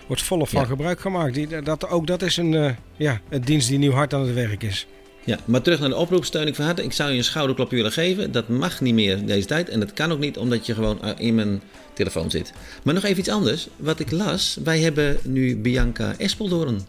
wordt 0.07 0.21
volop 0.21 0.49
van 0.49 0.61
ja. 0.61 0.67
gebruik 0.67 0.99
gemaakt. 0.99 1.33
Die, 1.33 1.61
dat, 1.61 1.89
ook 1.89 2.07
dat 2.07 2.21
is 2.21 2.37
een, 2.37 2.75
ja, 2.97 3.21
een 3.29 3.41
dienst 3.41 3.69
die 3.69 3.77
nieuw 3.77 3.91
hard 3.91 4.13
aan 4.13 4.21
het 4.21 4.33
werk 4.33 4.63
is. 4.63 4.87
Ja, 5.25 5.39
maar 5.45 5.61
terug 5.61 5.79
naar 5.79 5.89
de 5.89 5.95
oproep, 5.95 6.25
steun 6.25 6.47
ik 6.47 6.55
van 6.55 6.65
harte. 6.65 6.83
Ik 6.83 6.93
zou 6.93 7.11
je 7.11 7.17
een 7.17 7.23
schouderklopje 7.23 7.75
willen 7.75 7.91
geven. 7.91 8.31
Dat 8.31 8.47
mag 8.47 8.81
niet 8.81 8.93
meer 8.93 9.25
deze 9.25 9.47
tijd. 9.47 9.69
En 9.69 9.79
dat 9.79 9.93
kan 9.93 10.11
ook 10.11 10.19
niet, 10.19 10.37
omdat 10.37 10.65
je 10.65 10.73
gewoon 10.73 11.17
in 11.17 11.35
mijn 11.35 11.61
telefoon 11.93 12.29
zit. 12.29 12.53
Maar 12.83 12.93
nog 12.93 13.03
even 13.03 13.19
iets 13.19 13.29
anders. 13.29 13.67
Wat 13.75 13.99
ik 13.99 14.11
las, 14.11 14.57
wij 14.63 14.79
hebben 14.79 15.17
nu 15.23 15.57
Bianca 15.57 16.15
Espeldoorn. 16.17 16.81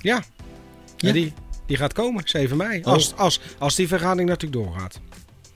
Ja, 0.00 0.24
ja. 0.96 1.12
Die, 1.12 1.32
die 1.66 1.76
gaat 1.76 1.92
komen, 1.92 2.22
7 2.26 2.56
mei. 2.56 2.78
Oh. 2.78 2.86
Als, 2.86 3.16
als, 3.16 3.40
als 3.58 3.74
die 3.74 3.88
vergadering 3.88 4.28
natuurlijk 4.28 4.64
doorgaat. 4.64 5.00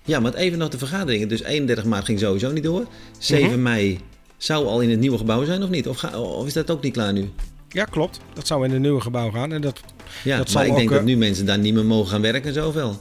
Ja, 0.04 0.20
maar 0.20 0.34
even 0.34 0.58
nog 0.58 0.68
de 0.68 0.78
vergaderingen. 0.78 1.28
Dus 1.28 1.42
31 1.42 1.84
maart 1.84 2.04
ging 2.04 2.18
sowieso 2.18 2.52
niet 2.52 2.62
door. 2.62 2.86
7 3.18 3.46
mm 3.46 3.52
-hmm. 3.52 3.62
mei 3.62 4.00
zou 4.36 4.66
al 4.66 4.80
in 4.80 4.90
het 4.90 4.98
nieuwe 4.98 5.18
gebouw 5.18 5.44
zijn 5.44 5.62
of 5.62 5.68
niet? 5.68 5.88
Of, 5.88 5.96
ga, 5.96 6.20
of 6.20 6.46
is 6.46 6.52
dat 6.52 6.70
ook 6.70 6.82
niet 6.82 6.92
klaar 6.92 7.12
nu? 7.12 7.30
Ja, 7.76 7.84
klopt. 7.84 8.20
Dat 8.32 8.46
zou 8.46 8.64
in 8.64 8.70
het 8.70 8.80
nieuwe 8.80 9.00
gebouw 9.00 9.30
gaan. 9.30 9.52
En 9.52 9.60
dat, 9.60 9.80
ja, 10.24 10.36
dat 10.36 10.52
maar 10.52 10.64
ik 10.64 10.70
ook, 10.70 10.76
denk 10.76 10.90
dat 10.90 11.04
nu 11.04 11.16
mensen 11.16 11.46
daar 11.46 11.58
niet 11.58 11.74
meer 11.74 11.84
mogen 11.84 12.10
gaan 12.10 12.20
werken 12.20 12.52
zoveel. 12.52 13.00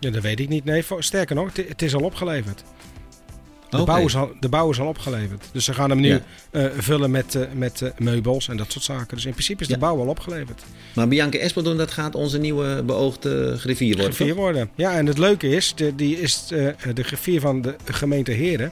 Ja, 0.00 0.10
dat 0.10 0.22
weet 0.22 0.40
ik 0.40 0.48
niet. 0.48 0.64
Nee, 0.64 0.84
sterker 0.98 1.36
nog, 1.36 1.56
het, 1.56 1.68
het 1.68 1.82
is 1.82 1.94
al 1.94 2.02
opgeleverd. 2.02 2.62
De, 3.70 3.80
okay. 3.80 3.94
bouw 3.94 4.04
is 4.04 4.16
al, 4.16 4.30
de 4.40 4.48
bouw 4.48 4.70
is 4.70 4.80
al 4.80 4.86
opgeleverd. 4.86 5.48
Dus 5.52 5.64
ze 5.64 5.74
gaan 5.74 5.90
hem 5.90 6.00
nu 6.00 6.08
ja. 6.08 6.20
uh, 6.50 6.66
vullen 6.76 7.10
met, 7.10 7.34
uh, 7.34 7.42
met 7.54 7.80
uh, 7.80 7.90
meubels 7.98 8.48
en 8.48 8.56
dat 8.56 8.72
soort 8.72 8.84
zaken. 8.84 9.16
Dus 9.16 9.24
in 9.24 9.32
principe 9.32 9.60
is 9.60 9.66
de 9.66 9.74
ja. 9.74 9.78
bouw 9.78 9.98
al 9.98 10.06
opgeleverd. 10.06 10.62
Maar 10.94 11.08
Bianca 11.08 11.38
Espeldoorn, 11.38 11.76
dat 11.76 11.90
gaat 11.90 12.14
onze 12.14 12.38
nieuwe 12.38 12.82
beoogde 12.82 13.56
griffier 13.58 13.96
worden? 13.96 14.14
Griffier 14.14 14.34
worden. 14.34 14.70
Ja, 14.74 14.96
en 14.96 15.06
het 15.06 15.18
leuke 15.18 15.48
is, 15.48 15.74
de, 15.74 15.94
die 15.94 16.20
is 16.20 16.46
de 16.46 17.02
griffier 17.02 17.40
van 17.40 17.62
de 17.62 17.74
gemeente 17.84 18.32
Heerde. 18.32 18.70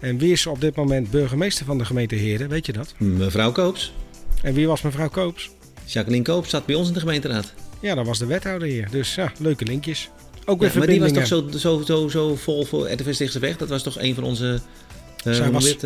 En 0.00 0.18
wie 0.18 0.32
is 0.32 0.46
op 0.46 0.60
dit 0.60 0.76
moment 0.76 1.10
burgemeester 1.10 1.66
van 1.66 1.78
de 1.78 1.84
gemeente 1.84 2.14
Heerde? 2.14 2.46
Weet 2.46 2.66
je 2.66 2.72
dat? 2.72 2.94
Mevrouw 2.98 3.52
Koops. 3.52 3.92
En 4.44 4.54
wie 4.54 4.66
was 4.66 4.82
mevrouw 4.82 5.08
Koops? 5.08 5.50
Jacqueline 5.84 6.24
Koops 6.24 6.50
zat 6.50 6.66
bij 6.66 6.74
ons 6.74 6.88
in 6.88 6.94
de 6.94 7.00
gemeenteraad. 7.00 7.52
Ja, 7.80 7.94
dat 7.94 8.06
was 8.06 8.18
de 8.18 8.26
wethouder 8.26 8.68
hier. 8.68 8.88
Dus 8.90 9.14
ja, 9.14 9.32
leuke 9.38 9.64
linkjes. 9.64 10.10
Ook 10.44 10.62
ja, 10.62 10.70
maar 10.74 10.86
die 10.86 11.00
was 11.00 11.12
toch 11.12 11.26
zo, 11.26 11.48
zo, 11.56 11.82
zo, 11.86 12.08
zo 12.08 12.36
vol 12.36 12.64
voor 12.64 12.90
RTV 12.90 13.32
Weg? 13.40 13.56
Dat 13.56 13.68
was 13.68 13.82
toch 13.82 13.98
een 13.98 14.14
van 14.14 14.24
onze... 14.24 14.60
Uh, 15.24 15.34
zij, 15.34 15.50
was, 15.50 15.76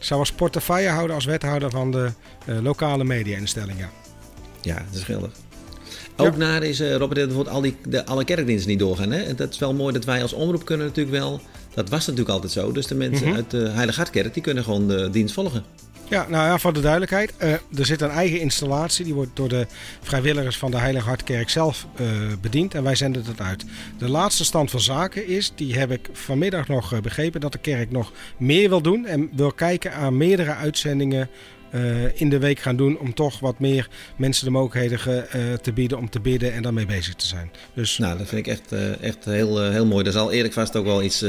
zij 0.00 0.16
was 0.16 0.32
portefeuillehouder 0.32 1.14
als 1.14 1.24
wethouder 1.24 1.70
van 1.70 1.90
de 1.90 2.10
uh, 2.48 2.62
lokale 2.62 3.04
media-instelling, 3.04 3.78
ja. 3.78 3.90
Ja, 4.60 4.74
dat 4.74 4.98
is 4.98 5.02
geweldig. 5.02 5.30
Ook 6.16 6.32
ja. 6.32 6.38
naar 6.38 6.62
is, 6.62 6.80
uh, 6.80 6.96
Robert, 6.96 7.26
bijvoorbeeld 7.26 7.54
al 7.54 7.60
die, 7.60 7.76
de, 7.88 8.06
alle 8.06 8.24
kerkdiensten 8.24 8.70
niet 8.70 8.78
doorgaan. 8.78 9.10
Hè? 9.10 9.22
En 9.22 9.36
dat 9.36 9.52
is 9.52 9.58
wel 9.58 9.74
mooi 9.74 9.92
dat 9.92 10.04
wij 10.04 10.22
als 10.22 10.32
omroep 10.32 10.64
kunnen 10.64 10.86
natuurlijk 10.86 11.16
wel... 11.16 11.40
Dat 11.74 11.88
was 11.88 12.00
natuurlijk 12.00 12.34
altijd 12.34 12.52
zo. 12.52 12.72
Dus 12.72 12.86
de 12.86 12.94
mensen 12.94 13.26
mm-hmm. 13.26 13.42
uit 13.42 13.50
de 13.50 13.68
Heilige 13.68 13.98
Hartkerk, 13.98 14.34
die 14.34 14.42
kunnen 14.42 14.64
gewoon 14.64 14.88
de 14.88 15.10
dienst 15.10 15.34
volgen. 15.34 15.64
Ja, 16.08 16.26
nou 16.28 16.46
ja, 16.46 16.58
voor 16.58 16.72
de 16.72 16.80
duidelijkheid. 16.80 17.32
Uh, 17.42 17.52
er 17.52 17.86
zit 17.86 18.00
een 18.00 18.10
eigen 18.10 18.40
installatie. 18.40 19.04
Die 19.04 19.14
wordt 19.14 19.30
door 19.34 19.48
de 19.48 19.66
vrijwilligers 20.02 20.56
van 20.56 20.70
de 20.70 20.76
Heilige 20.76 21.06
Hartkerk 21.06 21.50
zelf 21.50 21.86
uh, 22.00 22.06
bediend. 22.40 22.74
En 22.74 22.82
wij 22.82 22.94
zenden 22.94 23.24
het 23.24 23.40
uit. 23.40 23.64
De 23.98 24.08
laatste 24.08 24.44
stand 24.44 24.70
van 24.70 24.80
zaken 24.80 25.26
is, 25.26 25.52
die 25.54 25.78
heb 25.78 25.90
ik 25.90 26.08
vanmiddag 26.12 26.68
nog 26.68 26.92
uh, 26.92 27.00
begrepen, 27.00 27.40
dat 27.40 27.52
de 27.52 27.58
kerk 27.58 27.90
nog 27.90 28.12
meer 28.36 28.68
wil 28.68 28.80
doen. 28.80 29.06
En 29.06 29.30
wil 29.36 29.52
kijken 29.52 29.92
aan 29.92 30.16
meerdere 30.16 30.54
uitzendingen 30.54 31.28
in 32.14 32.28
de 32.28 32.38
week 32.38 32.58
gaan 32.58 32.76
doen. 32.76 32.98
Om 32.98 33.14
toch 33.14 33.40
wat 33.40 33.58
meer 33.58 33.88
mensen 34.16 34.44
de 34.44 34.50
mogelijkheden 34.50 35.26
te 35.62 35.72
bieden 35.72 35.98
om 35.98 36.10
te 36.10 36.20
bidden 36.20 36.52
en 36.52 36.62
daarmee 36.62 36.86
bezig 36.86 37.14
te 37.14 37.26
zijn. 37.26 37.50
Dus, 37.74 37.98
nou, 37.98 38.18
dat 38.18 38.28
vind 38.28 38.46
ik 38.46 38.52
echt, 38.52 38.72
echt 39.00 39.24
heel, 39.24 39.70
heel 39.70 39.86
mooi. 39.86 40.04
Daar 40.04 40.12
zal 40.12 40.32
Erik 40.32 40.52
vast 40.52 40.76
ook 40.76 40.84
wel 40.84 41.02
iets 41.02 41.24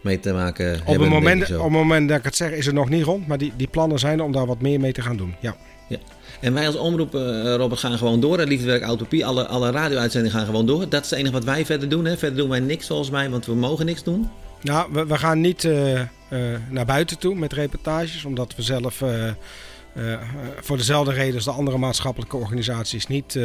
mee 0.00 0.20
te 0.20 0.32
maken 0.32 0.72
op 0.72 0.86
hebben. 0.86 1.02
Het 1.02 1.10
moment, 1.10 1.42
op 1.42 1.62
het 1.62 1.72
moment 1.72 2.08
dat 2.08 2.18
ik 2.18 2.24
het 2.24 2.36
zeg 2.36 2.50
is 2.50 2.66
het 2.66 2.74
nog 2.74 2.88
niet 2.88 3.04
rond, 3.04 3.26
maar 3.26 3.38
die, 3.38 3.52
die 3.56 3.68
plannen 3.68 3.98
zijn 3.98 4.20
om 4.20 4.32
daar 4.32 4.46
wat 4.46 4.60
meer 4.60 4.80
mee 4.80 4.92
te 4.92 5.02
gaan 5.02 5.16
doen. 5.16 5.34
Ja. 5.40 5.56
ja. 5.88 5.98
En 6.40 6.54
wij 6.54 6.66
als 6.66 6.76
omroep, 6.76 7.14
uh, 7.14 7.54
Robert, 7.54 7.80
gaan 7.80 7.98
gewoon 7.98 8.20
door. 8.20 8.38
Liefdewerk 8.38 8.82
Autopie, 8.82 9.26
alle, 9.26 9.46
alle 9.46 9.70
radio-uitzendingen 9.70 10.36
gaan 10.36 10.46
gewoon 10.46 10.66
door. 10.66 10.88
Dat 10.88 11.04
is 11.04 11.10
het 11.10 11.18
enige 11.18 11.34
wat 11.34 11.44
wij 11.44 11.66
verder 11.66 11.88
doen. 11.88 12.04
Hè. 12.04 12.16
Verder 12.16 12.38
doen 12.38 12.48
wij 12.48 12.60
niks 12.60 12.86
volgens 12.86 13.10
mij, 13.10 13.30
want 13.30 13.46
we 13.46 13.54
mogen 13.54 13.86
niks 13.86 14.02
doen. 14.02 14.30
Nou, 14.62 14.92
we, 14.92 15.06
we 15.06 15.18
gaan 15.18 15.40
niet 15.40 15.64
uh, 15.64 15.92
uh, 15.92 16.06
naar 16.70 16.84
buiten 16.86 17.18
toe 17.18 17.34
met 17.34 17.52
reportages, 17.52 18.24
omdat 18.24 18.54
we 18.56 18.62
zelf 18.62 19.02
voor 20.60 20.76
dezelfde 20.76 21.12
reden 21.12 21.34
als 21.34 21.44
de 21.44 21.50
andere 21.50 21.78
maatschappelijke 21.78 22.36
organisaties 22.36 23.06
niet 23.06 23.38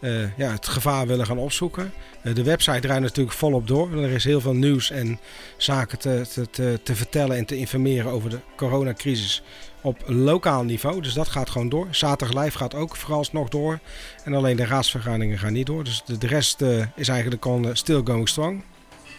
uh, 0.00 0.36
ja, 0.36 0.50
het 0.50 0.66
gevaar 0.66 1.06
willen 1.06 1.26
gaan 1.26 1.38
opzoeken. 1.38 1.92
Uh, 2.22 2.34
de 2.34 2.42
website 2.42 2.80
draait 2.80 3.00
natuurlijk 3.00 3.36
volop 3.36 3.68
door. 3.68 4.02
Er 4.02 4.10
is 4.10 4.24
heel 4.24 4.40
veel 4.40 4.54
nieuws 4.54 4.90
en 4.90 5.18
zaken 5.56 5.98
te, 5.98 6.26
te, 6.32 6.50
te, 6.50 6.80
te, 6.82 6.94
vertellen 6.94 7.36
en 7.36 7.44
te 7.44 7.56
informeren 7.56 8.10
over 8.10 8.30
de 8.30 8.38
coronacrisis 8.56 9.42
op 9.80 10.02
lokaal 10.06 10.64
niveau. 10.64 11.00
Dus 11.02 11.12
dat 11.12 11.28
gaat 11.28 11.50
gewoon 11.50 11.68
door. 11.68 11.86
Zaterdag 11.90 12.44
Live 12.44 12.58
gaat 12.58 12.74
ook 12.74 12.96
vooralsnog 12.96 13.48
door. 13.48 13.78
En 14.24 14.34
alleen 14.34 14.56
de 14.56 14.66
raadsvergaderingen 14.66 15.38
gaan 15.38 15.52
niet 15.52 15.66
door. 15.66 15.84
Dus 15.84 16.02
de, 16.04 16.18
de 16.18 16.26
rest 16.26 16.62
uh, 16.62 16.84
is 16.94 17.08
eigenlijk 17.08 17.46
al 17.46 17.70
still 17.72 18.00
going 18.04 18.28
strong. 18.28 18.62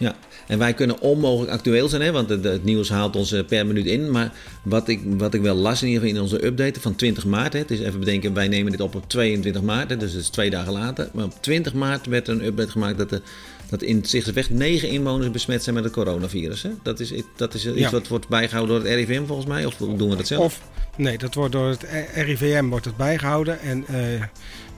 Ja, 0.00 0.16
en 0.46 0.58
wij 0.58 0.74
kunnen 0.74 1.00
onmogelijk 1.00 1.52
actueel 1.52 1.88
zijn, 1.88 2.02
hè, 2.02 2.12
want 2.12 2.28
het, 2.28 2.44
het, 2.44 2.64
nieuws 2.64 2.88
haalt 2.88 3.16
ons 3.16 3.34
per 3.48 3.66
minuut 3.66 3.86
in. 3.86 4.10
Maar 4.10 4.32
wat 4.62 4.88
ik, 4.88 5.00
wat 5.04 5.34
ik 5.34 5.40
wel 5.40 5.54
las 5.54 5.82
in 5.82 5.88
ieder 5.88 6.02
geval 6.02 6.16
in 6.16 6.22
onze 6.22 6.44
update 6.44 6.80
van 6.80 6.94
20 6.94 7.26
maart, 7.26 7.52
hè, 7.52 7.58
het 7.58 7.70
is 7.70 7.80
even 7.80 7.98
bedenken, 7.98 8.34
wij 8.34 8.48
nemen 8.48 8.72
dit 8.72 8.80
op 8.80 8.94
op 8.94 9.08
22 9.08 9.62
maart, 9.62 9.90
hè, 9.90 9.96
dus 9.96 10.12
dat 10.12 10.20
is 10.20 10.28
twee 10.28 10.50
dagen 10.50 10.72
later. 10.72 11.08
Maar 11.12 11.24
op 11.24 11.34
20 11.40 11.74
maart 11.74 12.06
werd 12.06 12.28
er 12.28 12.34
een 12.34 12.44
update 12.44 12.70
gemaakt 12.70 12.98
dat, 12.98 13.10
de, 13.10 13.22
dat 13.68 13.82
in 13.82 14.04
Zichtenweg 14.04 14.50
9 14.50 14.88
inwoners 14.88 15.30
besmet 15.30 15.62
zijn 15.62 15.74
met 15.74 15.84
het 15.84 15.92
coronavirus. 15.92 16.62
Hè. 16.62 16.70
Dat 16.82 17.00
is, 17.00 17.12
dat 17.36 17.54
is 17.54 17.66
iets 17.66 17.78
ja. 17.78 17.90
wat 17.90 18.08
wordt 18.08 18.28
bijgehouden 18.28 18.74
door 18.76 18.84
het 18.84 18.94
RIVM 18.94 19.26
volgens 19.26 19.48
mij, 19.48 19.64
of 19.64 19.76
doen 19.76 20.10
we 20.10 20.16
dat 20.16 20.26
zelf? 20.26 20.44
Of, 20.44 20.60
nee, 20.96 21.18
dat 21.18 21.34
wordt 21.34 21.52
door 21.52 21.68
het 21.68 21.86
RIVM 22.14 22.64
wordt 22.64 22.84
het 22.84 22.96
bijgehouden 22.96 23.60
en 23.60 23.84
uh, 23.90 24.22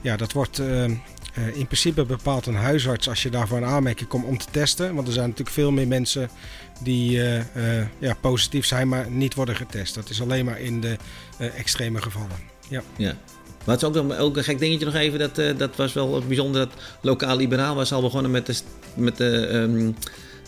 ja, 0.03 0.17
dat 0.17 0.31
wordt... 0.31 0.59
Uh, 0.59 0.85
uh, 0.85 0.95
in 1.53 1.65
principe 1.65 2.05
bepaalt 2.05 2.45
een 2.45 2.55
huisarts 2.55 3.09
als 3.09 3.23
je 3.23 3.29
daarvoor 3.29 3.57
een 3.57 3.65
aanmerking 3.65 4.09
komt 4.09 4.25
om 4.25 4.37
te 4.37 4.45
testen. 4.51 4.95
Want 4.95 5.07
er 5.07 5.13
zijn 5.13 5.29
natuurlijk 5.29 5.55
veel 5.55 5.71
meer 5.71 5.87
mensen 5.87 6.29
die 6.81 7.17
uh, 7.17 7.41
ja, 7.99 8.15
positief 8.21 8.65
zijn, 8.65 8.87
maar 8.87 9.09
niet 9.09 9.33
worden 9.33 9.55
getest. 9.55 9.95
Dat 9.95 10.09
is 10.09 10.21
alleen 10.21 10.45
maar 10.45 10.59
in 10.59 10.81
de 10.81 10.97
extreme 11.37 12.01
gevallen. 12.01 12.37
Ja. 12.69 12.81
ja. 12.95 13.15
Maar 13.65 13.75
het 13.75 13.83
is 13.83 13.97
ook, 13.97 14.11
ook 14.19 14.37
een 14.37 14.43
gek 14.43 14.59
dingetje 14.59 14.85
nog 14.85 14.95
even. 14.95 15.19
Dat, 15.19 15.59
dat 15.59 15.75
was 15.75 15.93
wel 15.93 16.23
bijzonder 16.27 16.67
dat 16.67 16.81
lokaal 17.01 17.37
liberaal 17.37 17.75
was 17.75 17.93
al 17.93 18.01
begonnen 18.01 18.31
met 18.31 18.45
de, 18.45 18.55
met 18.95 19.17
de 19.17 19.47
um, 19.53 19.95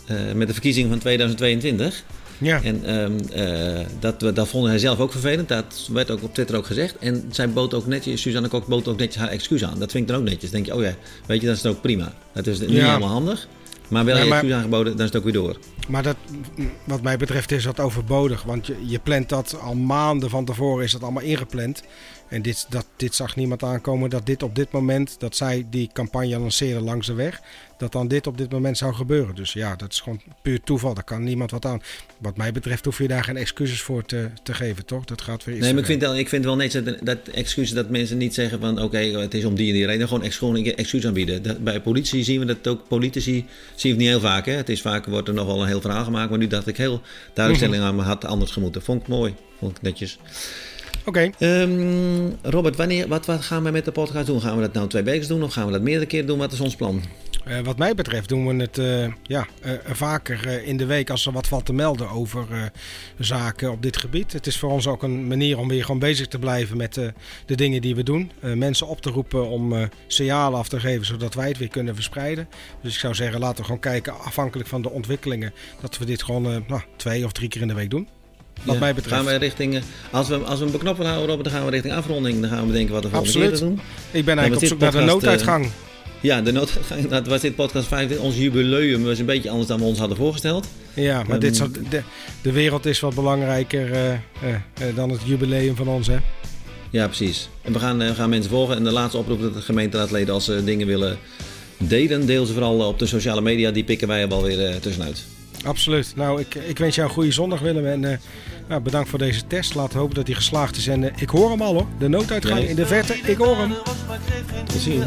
eh, 0.05 0.31
met 0.33 0.47
de 0.47 0.53
verkiezingen 0.53 0.89
van 0.89 0.99
2022. 0.99 2.03
Ja. 2.37 2.61
En 2.63 2.85
ehm, 2.85 3.17
eh, 3.33 3.85
dat, 3.99 4.19
dat 4.35 4.47
vond 4.47 4.67
hij 4.67 4.77
zelf 4.79 4.99
ook 4.99 5.11
vervelend. 5.11 5.47
Dat 5.47 5.89
werd 5.91 6.11
ook 6.11 6.23
op 6.23 6.33
Twitter 6.33 6.55
ook 6.57 6.65
gezegd. 6.65 6.97
En 6.97 7.23
zij 7.31 7.49
bood 7.49 7.73
ook 7.73 7.85
netjes, 7.87 8.21
Suzanne 8.21 8.47
Kok 8.47 8.67
bood 8.67 8.87
ook 8.87 8.97
netjes 8.97 9.21
haar 9.21 9.31
excuus 9.31 9.63
aan. 9.63 9.79
Dat 9.79 9.91
vind 9.91 10.03
ik 10.03 10.09
dan 10.09 10.17
ook 10.19 10.29
netjes. 10.29 10.51
Dan 10.51 10.61
denk 10.63 10.65
je, 10.65 10.75
oh 10.75 10.83
ja, 10.89 10.95
weet 11.25 11.41
je, 11.41 11.47
dat 11.47 11.55
is 11.55 11.63
het 11.63 11.71
ook 11.71 11.81
prima. 11.81 12.13
Dat 12.33 12.47
is 12.47 12.59
niet 12.59 12.69
Ja. 12.69 12.85
helemaal 12.85 13.09
handig. 13.09 13.47
Maar 13.87 14.05
wel 14.05 14.15
maar- 14.27 14.37
excuus 14.37 14.53
aangeboden, 14.53 14.91
dan 14.97 15.05
is 15.05 15.11
het 15.13 15.15
ook 15.17 15.23
weer 15.23 15.33
door. 15.33 15.57
Maar 15.87 16.03
dat, 16.03 16.15
wat 16.83 17.01
mij 17.01 17.17
betreft 17.17 17.51
is 17.51 17.63
dat 17.63 17.79
overbodig. 17.79 18.43
Want 18.43 18.67
je, 18.67 18.75
je 18.85 18.99
plant 18.99 19.29
dat 19.29 19.57
al 19.61 19.75
maanden 19.75 20.29
van 20.29 20.45
tevoren 20.45 20.83
is 20.83 20.91
dat 20.91 21.01
allemaal 21.03 21.23
ingepland. 21.23 21.83
En 22.27 22.41
dit, 22.41 22.65
dat, 22.69 22.85
dit 22.95 23.15
zag 23.15 23.35
niemand 23.35 23.63
aankomen 23.63 24.09
dat 24.09 24.25
dit 24.25 24.43
op 24.43 24.55
dit 24.55 24.71
moment, 24.71 25.15
dat 25.19 25.35
zij 25.35 25.65
die 25.69 25.89
campagne 25.93 26.39
lanceerden 26.39 26.83
langs 26.83 27.07
de 27.07 27.13
weg, 27.13 27.41
dat 27.77 27.91
dan 27.91 28.07
dit 28.07 28.27
op 28.27 28.37
dit 28.37 28.51
moment 28.51 28.77
zou 28.77 28.93
gebeuren. 28.93 29.35
Dus 29.35 29.53
ja, 29.53 29.75
dat 29.75 29.91
is 29.91 29.99
gewoon 29.99 30.21
puur 30.41 30.61
toeval. 30.63 30.93
Daar 30.93 31.03
kan 31.03 31.23
niemand 31.23 31.51
wat 31.51 31.65
aan. 31.65 31.81
Wat 32.17 32.37
mij 32.37 32.51
betreft 32.51 32.85
hoef 32.85 32.97
je 32.97 33.07
daar 33.07 33.23
geen 33.23 33.37
excuses 33.37 33.81
voor 33.81 34.05
te, 34.05 34.29
te 34.43 34.53
geven, 34.53 34.85
toch? 34.85 35.05
Dat 35.05 35.21
gaat 35.21 35.43
weer 35.43 35.59
Nee, 35.59 35.71
maar 35.71 35.79
ik 35.79 35.85
vind, 35.85 36.01
wel, 36.01 36.17
ik 36.17 36.29
vind 36.29 36.45
wel 36.45 36.55
netjes 36.55 36.83
dat, 36.83 36.97
dat 37.01 37.27
excuses 37.27 37.73
dat 37.73 37.89
mensen 37.89 38.17
niet 38.17 38.33
zeggen 38.33 38.59
van 38.59 38.81
oké, 38.81 38.97
het 38.97 39.33
is 39.33 39.45
om 39.45 39.55
die 39.55 39.67
en 39.67 39.73
die 39.73 39.85
reden. 39.85 40.07
Gewoon 40.07 40.23
ex, 40.23 40.37
gewoon 40.37 40.55
een 40.55 40.75
excuus 40.75 41.05
aanbieden. 41.07 41.43
Dat, 41.43 41.63
bij 41.63 41.81
politie 41.81 42.23
zien 42.23 42.39
we 42.39 42.45
dat 42.45 42.67
ook. 42.67 42.87
Politici 42.87 43.31
zien 43.33 43.45
we 43.75 43.87
het 43.87 43.97
niet 43.97 44.07
heel 44.07 44.19
vaak. 44.19 44.45
Hè? 44.45 44.53
Het 44.53 44.69
is 44.69 44.81
vaak, 44.81 45.05
wordt 45.05 45.27
er 45.27 45.33
nog 45.33 45.45
wel 45.45 45.61
een 45.61 45.67
heel 45.67 45.81
verhaal 45.81 46.03
gemaakt. 46.03 46.29
Maar 46.29 46.39
nu 46.39 46.47
dacht 46.47 46.67
ik 46.67 46.77
heel 46.77 47.01
duidelijk 47.33 47.65
stelling 47.65 47.87
aan 47.87 47.95
me 47.95 48.01
had 48.01 48.25
anders 48.25 48.51
gemoeten. 48.51 48.81
Vond 48.81 49.01
ik 49.01 49.07
mooi. 49.07 49.35
Vond 49.59 49.77
ik 49.77 49.81
netjes. 49.81 50.19
Oké. 51.05 51.29
Ehm, 51.39 52.29
Robert, 52.41 52.75
wanneer, 52.75 53.07
wat, 53.07 53.25
wat 53.25 53.41
gaan 53.41 53.63
we 53.63 53.71
met 53.71 53.85
de 53.85 53.91
podcast 53.91 54.25
doen? 54.25 54.41
Gaan 54.41 54.55
we 54.55 54.61
dat 54.61 54.73
nou 54.73 54.87
twee 54.87 55.03
weken 55.03 55.27
doen 55.27 55.43
of 55.43 55.53
gaan 55.53 55.65
we 55.65 55.71
dat 55.71 55.81
meerdere 55.81 56.05
keren 56.05 56.27
doen? 56.27 56.37
Wat 56.37 56.51
is 56.51 56.59
ons 56.59 56.75
plan? 56.75 57.01
Eh, 57.45 57.59
wat 57.59 57.77
mij 57.77 57.95
betreft 57.95 58.29
doen 58.29 58.47
we 58.47 58.61
het 58.61 58.77
eh, 58.77 59.13
ja, 59.23 59.47
eh, 59.61 59.71
vaker 59.85 60.63
in 60.63 60.77
de 60.77 60.85
week 60.85 61.09
als 61.09 61.25
er 61.25 61.31
wat 61.31 61.47
valt 61.47 61.65
te 61.65 61.73
melden 61.73 62.09
over 62.09 62.71
zaken 63.19 63.71
op 63.71 63.81
dit 63.81 63.97
gebied. 63.97 64.33
Het 64.33 64.47
is 64.47 64.57
voor 64.57 64.71
ons 64.71 64.87
ook 64.87 65.03
een 65.03 65.27
manier 65.27 65.57
om 65.57 65.67
weer 65.67 65.81
gewoon 65.81 65.99
bezig 65.99 66.27
te 66.27 66.39
blijven 66.39 66.77
met 66.77 66.93
de 67.45 67.55
dingen 67.55 67.81
die 67.81 67.95
we 67.95 68.03
doen. 68.03 68.31
Mensen 68.41 68.87
op 68.87 69.01
te 69.01 69.09
roepen 69.09 69.49
om 69.49 69.89
signalen 70.07 70.59
af 70.59 70.67
te 70.67 70.79
geven 70.79 71.05
zodat 71.05 71.33
wij 71.33 71.47
het 71.47 71.57
weer 71.57 71.67
kunnen 71.67 71.95
verspreiden. 71.95 72.47
Dus 72.81 72.93
ik 72.93 72.99
zou 72.99 73.13
zeggen, 73.13 73.39
laten 73.39 73.57
we 73.57 73.63
gewoon 73.63 73.79
kijken 73.79 74.19
afhankelijk 74.19 74.69
van 74.69 74.81
de 74.81 74.89
ontwikkelingen 74.89 75.53
dat 75.81 75.97
we 75.97 76.05
dit 76.05 76.23
gewoon 76.23 76.63
nou, 76.67 76.81
twee 76.95 77.25
of 77.25 77.31
drie 77.31 77.49
keer 77.49 77.61
in 77.61 77.67
de 77.67 77.73
week 77.73 77.89
doen. 77.89 78.07
Wat 78.63 78.73
Ja, 78.73 78.79
mij 78.79 78.93
betreft. 78.93 79.15
Gaan 79.15 79.25
we 79.25 79.35
richting, 79.35 79.75
eh, 79.75 79.81
als, 80.11 80.27
we, 80.27 80.35
als 80.35 80.59
we 80.59 80.65
een 80.65 80.71
willen 80.71 81.05
houden, 81.05 81.27
Robert, 81.27 81.43
dan 81.43 81.53
gaan 81.53 81.65
we 81.65 81.71
richting 81.71 81.93
afronding. 81.93 82.41
Dan 82.41 82.49
gaan 82.49 82.59
we 82.59 82.65
bedenken 82.65 82.93
wat 82.93 83.03
we 83.03 83.09
volgende 83.09 83.33
keer 83.33 83.43
Absoluut. 83.43 83.69
doen. 83.77 83.79
Ik 84.11 84.25
ben 84.25 84.37
eigenlijk 84.37 84.53
op 84.53 84.59
dit 84.59 84.69
zoek 84.69 84.79
naar 84.79 84.91
de 84.91 84.97
podcast, 84.97 85.15
eh, 85.15 85.29
nooduitgang. 85.29 85.71
Ja, 86.21 86.41
de 86.41 86.51
nooduitgang, 86.51 87.07
dat 87.17 87.27
was 87.27 87.41
dit 87.41 87.55
podcast 87.55 87.87
5. 87.87 88.17
Ons 88.19 88.35
jubileum 88.37 89.03
was 89.03 89.19
een 89.19 89.25
beetje 89.25 89.49
anders 89.49 89.67
dan 89.67 89.79
we 89.79 89.85
ons 89.85 89.99
hadden 89.99 90.17
voorgesteld. 90.17 90.67
Ja, 90.93 91.17
maar 91.17 91.29
ehm, 91.29 91.39
dit 91.39 91.55
soort, 91.55 91.73
de, 91.89 92.01
de 92.41 92.51
wereld 92.51 92.85
is 92.85 92.99
wat 92.99 93.15
belangrijker 93.15 93.91
eh, 93.91 94.85
dan 94.95 95.09
het 95.09 95.21
jubileum 95.25 95.75
van 95.75 95.87
ons, 95.87 96.07
hè? 96.07 96.17
Ja, 96.89 97.05
precies. 97.05 97.49
En 97.61 97.73
we 97.73 97.79
gaan, 97.79 97.97
we 97.97 98.15
gaan 98.15 98.29
mensen 98.29 98.51
volgen. 98.51 98.75
En 98.75 98.83
de 98.83 98.91
laatste 98.91 99.17
oproep 99.17 99.41
dat 99.41 99.53
de 99.53 99.61
gemeenteraadleden 99.61 100.33
als 100.33 100.45
ze 100.45 100.63
dingen 100.63 100.87
willen 100.87 101.17
delen, 101.77 102.25
deel 102.25 102.45
ze 102.45 102.53
vooral 102.53 102.87
op 102.87 102.99
de 102.99 103.05
sociale 103.05 103.41
media. 103.41 103.71
Die 103.71 103.83
pikken 103.83 104.07
wij 104.07 104.21
er 104.21 104.27
wel 104.29 104.43
weer 104.43 104.79
tussenuit. 104.79 105.25
Absoluut. 105.65 106.13
Nou, 106.15 106.39
ik, 106.41 106.55
ik 106.55 106.77
wens 106.77 106.95
jou 106.95 107.07
een 107.07 107.13
goede 107.13 107.31
zondag, 107.31 107.59
Willem. 107.59 107.85
En 107.85 108.11
eh, 108.11 108.17
nou, 108.67 108.81
bedankt 108.81 109.09
voor 109.09 109.19
deze 109.19 109.47
test. 109.47 109.75
Laten 109.75 109.93
we 109.93 109.99
hopen 109.99 110.15
dat 110.15 110.25
die 110.25 110.35
geslaagd 110.35 110.75
is. 110.77 110.87
En 110.87 111.03
eh, 111.03 111.21
ik 111.21 111.29
hoor 111.29 111.49
hem 111.49 111.61
al, 111.61 111.73
hoor. 111.73 111.87
De 111.97 112.07
nooduitgang 112.07 112.61
Ja. 112.61 112.67
in 112.67 112.75
de 112.75 112.85
verte. 112.85 113.13
Ik 113.13 113.37
hoor 113.37 113.57
hem. 113.57 113.73
Tot 114.65 114.81
ziens. 114.81 115.05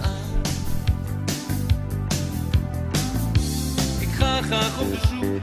Ik 4.00 4.08
ga 4.18 4.42
graag 4.42 4.80
op 4.80 4.90
bezoek, 4.90 5.40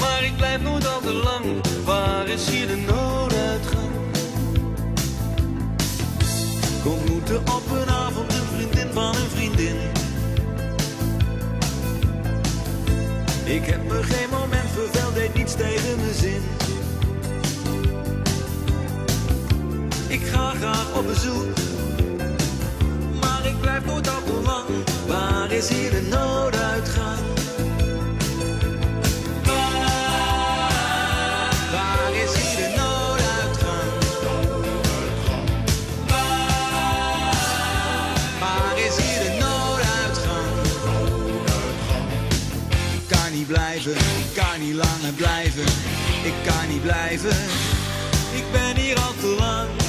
maar 0.00 0.24
ik 0.24 0.36
blijf 0.36 0.62
nooit 0.62 0.86
al 0.86 1.00
te 1.00 1.12
lang. 1.12 1.44
Waar 1.84 2.28
is 2.28 2.48
hier 2.50 2.66
de 2.66 2.76
nooduitgang? 2.76 3.86
Ik 6.78 6.86
ontmoette 6.92 7.36
op 7.38 7.62
een 7.82 7.88
avond 7.88 8.32
een 8.32 8.46
vriendin 8.56 8.92
van 8.92 9.14
een 9.14 9.30
vriendin. 9.34 9.76
Ik 13.48 13.64
heb 13.66 13.84
me 13.84 14.02
geen 14.02 14.28
moment 14.30 14.70
verveld, 14.70 15.14
deed 15.14 15.34
niets 15.34 15.54
tegen 15.54 15.96
mijn 15.96 16.14
zin. 16.14 16.42
Ik 20.08 20.26
ga 20.26 20.50
graag 20.50 20.96
op 20.96 21.06
bezoek, 21.06 21.46
maar 23.20 23.46
ik 23.46 23.60
blijf 23.60 23.84
nooit 23.84 24.08
al 24.08 24.22
te 24.22 24.40
lang. 24.44 24.68
Waar 25.06 25.52
is 25.52 25.68
hier 25.68 25.90
de 25.90 26.08
nooduitgang? 26.10 27.37
niet 44.68 44.76
langer 44.76 45.12
blijven, 45.12 45.64
ik 46.24 46.34
kan 46.44 46.68
niet 46.68 46.82
blijven, 46.82 47.36
ik 48.34 48.44
ben 48.52 48.76
hier 48.76 48.98
al 48.98 49.14
te 49.20 49.36
lang. 49.38 49.87